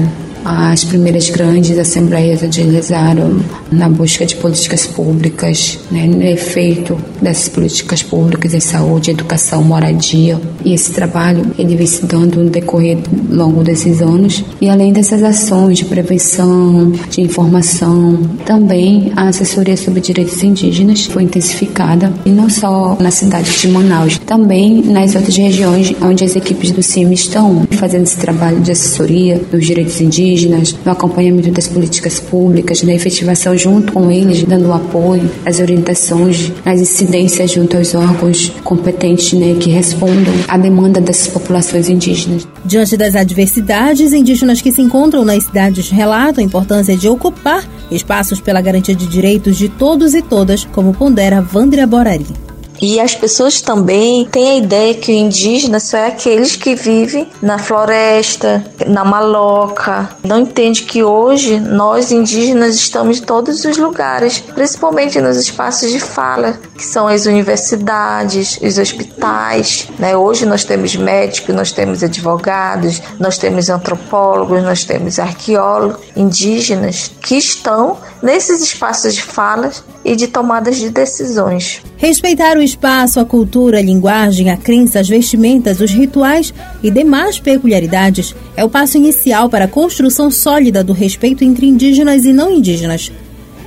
as 0.47 0.85
primeiras 0.85 1.29
grandes 1.29 1.77
assembleias 1.77 2.41
agilizaram 2.41 3.37
na 3.69 3.89
busca 3.89 4.25
de 4.25 4.37
políticas 4.37 4.87
públicas, 4.87 5.77
né, 5.91 6.05
no 6.05 6.23
efeito 6.23 6.97
dessas 7.21 7.49
políticas 7.49 8.01
públicas 8.01 8.53
em 8.53 8.61
saúde, 8.61 9.11
educação, 9.11 9.61
moradia. 9.61 10.39
E 10.63 10.73
esse 10.73 10.93
trabalho 10.93 11.51
ele 11.59 11.75
vem 11.75 11.85
se 11.85 12.05
dando 12.05 12.41
no 12.41 12.49
decorrer 12.49 12.97
longo 13.29 13.61
desses 13.61 14.01
anos. 14.01 14.41
E 14.61 14.69
além 14.69 14.93
dessas 14.93 15.21
ações 15.21 15.79
de 15.79 15.85
prevenção, 15.85 16.93
de 17.09 17.19
informação, 17.19 18.17
também 18.45 19.11
a 19.17 19.27
assessoria 19.27 19.75
sobre 19.75 19.99
direitos 19.99 20.41
indígenas 20.41 21.05
foi 21.07 21.23
intensificada, 21.23 22.13
e 22.25 22.29
não 22.29 22.49
só 22.49 22.95
na 23.01 23.11
cidade 23.11 23.51
de 23.59 23.67
Manaus, 23.67 24.17
também 24.19 24.81
nas 24.81 25.13
outras 25.13 25.35
regiões 25.35 25.93
onde 26.01 26.23
as 26.23 26.37
equipes 26.37 26.71
do 26.71 26.81
CIM 26.81 27.11
estão 27.11 27.67
fazendo 27.71 28.03
esse 28.03 28.17
trabalho 28.17 28.61
de 28.61 28.71
assessoria 28.71 29.41
dos 29.51 29.65
direitos 29.65 29.99
indígenas 29.99 30.36
indígenas, 30.37 30.75
no 30.85 30.91
acompanhamento 30.91 31.51
das 31.51 31.67
políticas 31.67 32.19
públicas, 32.19 32.83
na 32.83 32.93
efetivação 32.93 33.57
junto 33.57 33.91
com 33.91 34.11
eles, 34.11 34.43
dando 34.43 34.71
apoio, 34.71 35.29
as 35.45 35.59
orientações, 35.59 36.51
as 36.63 36.79
incidências 36.79 37.51
junto 37.51 37.75
aos 37.75 37.95
órgãos 37.95 38.51
competentes 38.63 39.33
né, 39.33 39.55
que 39.59 39.69
respondam 39.69 40.33
à 40.47 40.57
demanda 40.57 41.01
dessas 41.01 41.27
populações 41.27 41.89
indígenas. 41.89 42.47
Diante 42.63 42.95
das 42.95 43.15
adversidades, 43.15 44.13
indígenas 44.13 44.61
que 44.61 44.71
se 44.71 44.81
encontram 44.81 45.25
nas 45.25 45.43
cidades 45.43 45.89
relatam 45.89 46.43
a 46.43 46.45
importância 46.45 46.95
de 46.95 47.09
ocupar 47.09 47.67
espaços 47.89 48.39
pela 48.39 48.61
garantia 48.61 48.95
de 48.95 49.07
direitos 49.07 49.57
de 49.57 49.69
todos 49.69 50.13
e 50.13 50.21
todas, 50.21 50.65
como 50.65 50.93
pondera 50.93 51.41
Vandria 51.41 51.87
Borari. 51.87 52.46
E 52.81 52.99
as 52.99 53.15
pessoas 53.15 53.61
também 53.61 54.25
têm 54.25 54.49
a 54.49 54.57
ideia 54.57 54.93
que 54.93 55.11
o 55.11 55.15
indígena 55.15 55.79
só 55.79 55.97
é 55.97 56.07
aqueles 56.07 56.55
que 56.55 56.75
vivem 56.75 57.27
na 57.41 57.57
floresta, 57.57 58.63
na 58.85 59.03
maloca. 59.03 60.09
Não 60.23 60.39
entende 60.39 60.83
que 60.83 61.03
hoje 61.03 61.59
nós 61.59 62.11
indígenas 62.11 62.75
estamos 62.75 63.19
em 63.19 63.23
todos 63.23 63.65
os 63.65 63.77
lugares, 63.77 64.39
principalmente 64.39 65.19
nos 65.19 65.37
espaços 65.37 65.91
de 65.91 65.99
fala, 65.99 66.59
que 66.75 66.85
são 66.85 67.07
as 67.07 67.25
universidades, 67.25 68.59
os 68.61 68.77
hospitais. 68.77 69.87
Né? 69.97 70.15
Hoje 70.15 70.45
nós 70.45 70.63
temos 70.63 70.95
médicos, 70.95 71.55
nós 71.55 71.71
temos 71.71 72.03
advogados, 72.03 73.01
nós 73.19 73.37
temos 73.37 73.69
antropólogos, 73.69 74.63
nós 74.63 74.83
temos 74.83 75.19
arqueólogos 75.19 75.97
indígenas 76.15 77.11
que 77.21 77.35
estão 77.35 77.97
nesses 78.21 78.61
espaços 78.61 79.13
de 79.15 79.21
falas 79.21 79.83
e 80.03 80.15
de 80.15 80.27
tomadas 80.27 80.77
de 80.77 80.89
decisões. 80.89 81.81
Respeitar 81.97 82.57
o 82.57 82.61
espaço, 82.67 83.19
a 83.19 83.25
cultura, 83.25 83.79
a 83.79 83.81
linguagem, 83.81 84.49
a 84.49 84.57
crença, 84.57 84.99
as 84.99 85.09
vestimentas, 85.09 85.79
os 85.79 85.91
rituais 85.91 86.53
e 86.83 86.91
demais 86.91 87.39
peculiaridades 87.39 88.35
é 88.55 88.63
o 88.63 88.69
passo 88.69 88.97
inicial 88.97 89.49
para 89.49 89.65
a 89.65 89.67
construção 89.67 90.29
sólida 90.29 90.83
do 90.83 90.93
respeito 90.93 91.43
entre 91.43 91.65
indígenas 91.65 92.25
e 92.25 92.33
não 92.33 92.51
indígenas. 92.51 93.11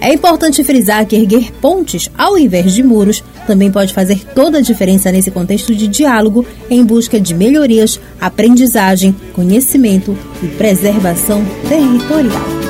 É 0.01 0.15
importante 0.15 0.65
frisar 0.65 1.05
que 1.05 1.17
erguer 1.17 1.53
pontes 1.61 2.11
ao 2.17 2.39
invés 2.39 2.73
de 2.73 2.83
muros 2.83 3.23
também 3.47 3.71
pode 3.71 3.93
fazer 3.93 4.25
toda 4.35 4.59
a 4.59 4.63
diferença 4.63 5.13
nesse 5.13 5.31
contexto 5.31 5.75
de 5.75 5.87
diálogo 5.87 6.47
em 6.71 6.83
busca 6.85 7.21
de 7.21 7.35
melhorias, 7.35 8.01
aprendizagem, 8.21 9.15
conhecimento 9.35 10.17
e 10.43 10.47
preservação 10.47 11.45
territorial 11.69 12.61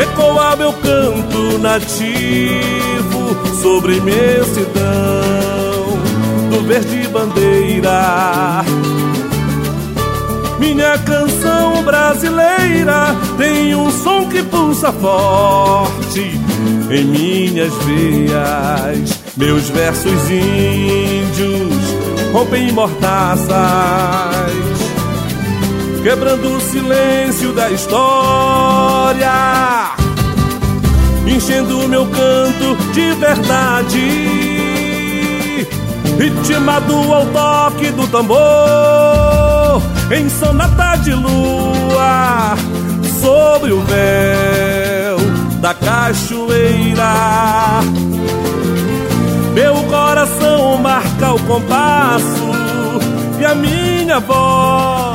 ecoar 0.00 0.56
meu 0.56 0.72
canto 0.74 1.58
nativo 1.58 3.36
sobre 3.60 3.96
imensidão 3.96 5.37
verde 6.68 7.08
bandeira. 7.08 8.62
Minha 10.58 10.98
canção 10.98 11.82
brasileira 11.82 13.16
tem 13.38 13.74
um 13.74 13.90
som 13.90 14.28
que 14.28 14.42
pulsa 14.42 14.92
forte 14.92 16.38
em 16.90 17.04
minhas 17.04 17.72
veias. 17.84 19.18
Meus 19.34 19.70
versos 19.70 20.30
índios 20.30 21.72
rompem 22.34 22.70
mortaças, 22.70 23.48
quebrando 26.02 26.54
o 26.54 26.60
silêncio 26.60 27.52
da 27.54 27.70
história 27.70 29.32
enchendo 31.26 31.88
meu 31.88 32.04
canto 32.06 32.76
de 32.92 33.12
verdade. 33.14 34.47
Ritmado 36.18 37.14
ao 37.14 37.26
toque 37.26 37.92
do 37.92 38.08
tambor, 38.08 39.80
em 40.10 40.28
sonata 40.28 40.96
de 40.96 41.12
lua, 41.14 42.56
sobre 43.20 43.72
o 43.72 43.80
véu 43.82 45.16
da 45.60 45.72
cachoeira. 45.74 47.12
Meu 49.54 49.74
coração 49.84 50.78
marca 50.78 51.34
o 51.34 51.38
compasso 51.44 52.50
e 53.38 53.44
a 53.44 53.54
minha 53.54 54.18
voz 54.18 55.07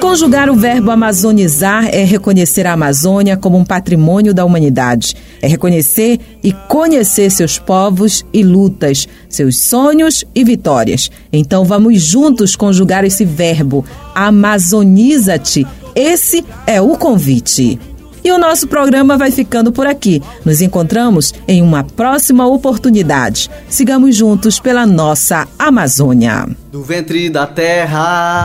Conjugar 0.00 0.48
o 0.48 0.54
verbo 0.54 0.92
amazonizar 0.92 1.88
é 1.92 2.04
reconhecer 2.04 2.66
a 2.66 2.72
Amazônia 2.72 3.36
como 3.36 3.58
um 3.58 3.64
patrimônio 3.64 4.32
da 4.32 4.44
humanidade. 4.44 5.16
É 5.42 5.48
reconhecer 5.48 6.20
e 6.42 6.52
conhecer 6.52 7.30
seus 7.30 7.58
povos 7.58 8.24
e 8.32 8.44
lutas, 8.44 9.08
seus 9.28 9.58
sonhos 9.58 10.24
e 10.34 10.44
vitórias. 10.44 11.10
Então 11.32 11.64
vamos 11.64 12.00
juntos 12.00 12.54
conjugar 12.54 13.04
esse 13.04 13.24
verbo. 13.24 13.84
Amazoniza-te. 14.14 15.66
Esse 15.94 16.44
é 16.66 16.80
o 16.80 16.96
convite. 16.96 17.78
E 18.22 18.30
o 18.30 18.38
nosso 18.38 18.68
programa 18.68 19.16
vai 19.16 19.30
ficando 19.30 19.72
por 19.72 19.86
aqui. 19.86 20.22
Nos 20.44 20.60
encontramos 20.60 21.34
em 21.46 21.60
uma 21.60 21.82
próxima 21.82 22.46
oportunidade. 22.46 23.50
Sigamos 23.68 24.14
juntos 24.14 24.60
pela 24.60 24.86
nossa 24.86 25.46
Amazônia. 25.58 26.48
Do 26.70 26.82
ventre 26.82 27.30
da 27.30 27.46
terra 27.46 28.44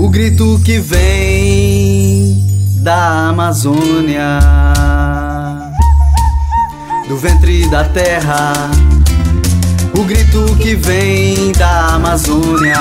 o 0.00 0.08
grito 0.08 0.58
que 0.64 0.78
vem 0.78 2.42
da 2.76 3.28
Amazônia, 3.28 4.40
do 7.06 7.18
ventre 7.18 7.68
da 7.68 7.84
terra, 7.84 8.52
o 9.94 10.02
grito 10.04 10.56
que 10.56 10.74
vem 10.74 11.52
da 11.52 11.96
Amazônia, 11.96 12.78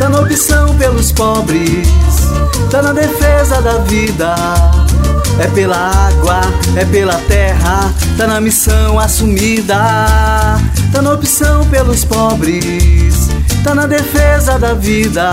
tá 0.00 0.08
na 0.08 0.18
opção 0.18 0.76
pelos 0.76 1.12
pobres, 1.12 1.88
tá 2.68 2.82
na 2.82 2.92
defesa 2.92 3.62
da 3.62 3.78
vida. 3.78 4.34
É 5.38 5.46
pela 5.46 5.76
água, 6.08 6.40
é 6.76 6.84
pela 6.84 7.14
terra, 7.26 7.90
tá 8.18 8.26
na 8.26 8.40
missão 8.40 8.98
assumida, 8.98 9.76
tá 10.92 11.00
na 11.00 11.12
opção 11.12 11.64
pelos 11.68 12.04
pobres 12.04 13.21
tá 13.62 13.74
na 13.74 13.86
defesa 13.86 14.58
da 14.58 14.74
vida. 14.74 15.30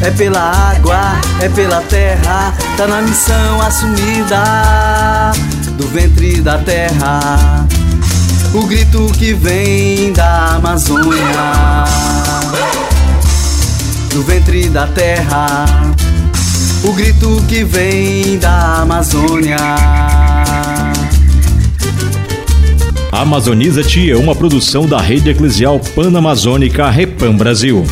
É 0.00 0.10
pela 0.10 0.70
água, 0.70 1.00
é 1.40 1.48
pela 1.48 1.80
terra, 1.82 2.54
tá 2.76 2.86
na 2.86 3.02
missão 3.02 3.60
assumida 3.60 5.32
do 5.76 5.86
ventre 5.88 6.40
da 6.40 6.58
terra. 6.58 7.66
O 8.54 8.66
grito 8.66 9.10
que 9.18 9.34
vem 9.34 10.12
da 10.12 10.54
Amazônia, 10.54 11.84
do 14.10 14.22
ventre 14.22 14.68
da 14.68 14.86
terra. 14.86 15.66
O 16.84 16.92
grito 16.92 17.42
que 17.48 17.64
vem 17.64 18.38
da 18.38 18.82
Amazônia. 18.82 19.56
Amazoniza-te 23.10 24.10
é 24.10 24.16
uma 24.16 24.34
produção 24.34 24.86
da 24.86 25.00
Rede 25.00 25.30
Eclesial 25.30 25.80
Panamazônica 25.94 26.88
Repam 26.90 27.34
Brasil. 27.34 27.84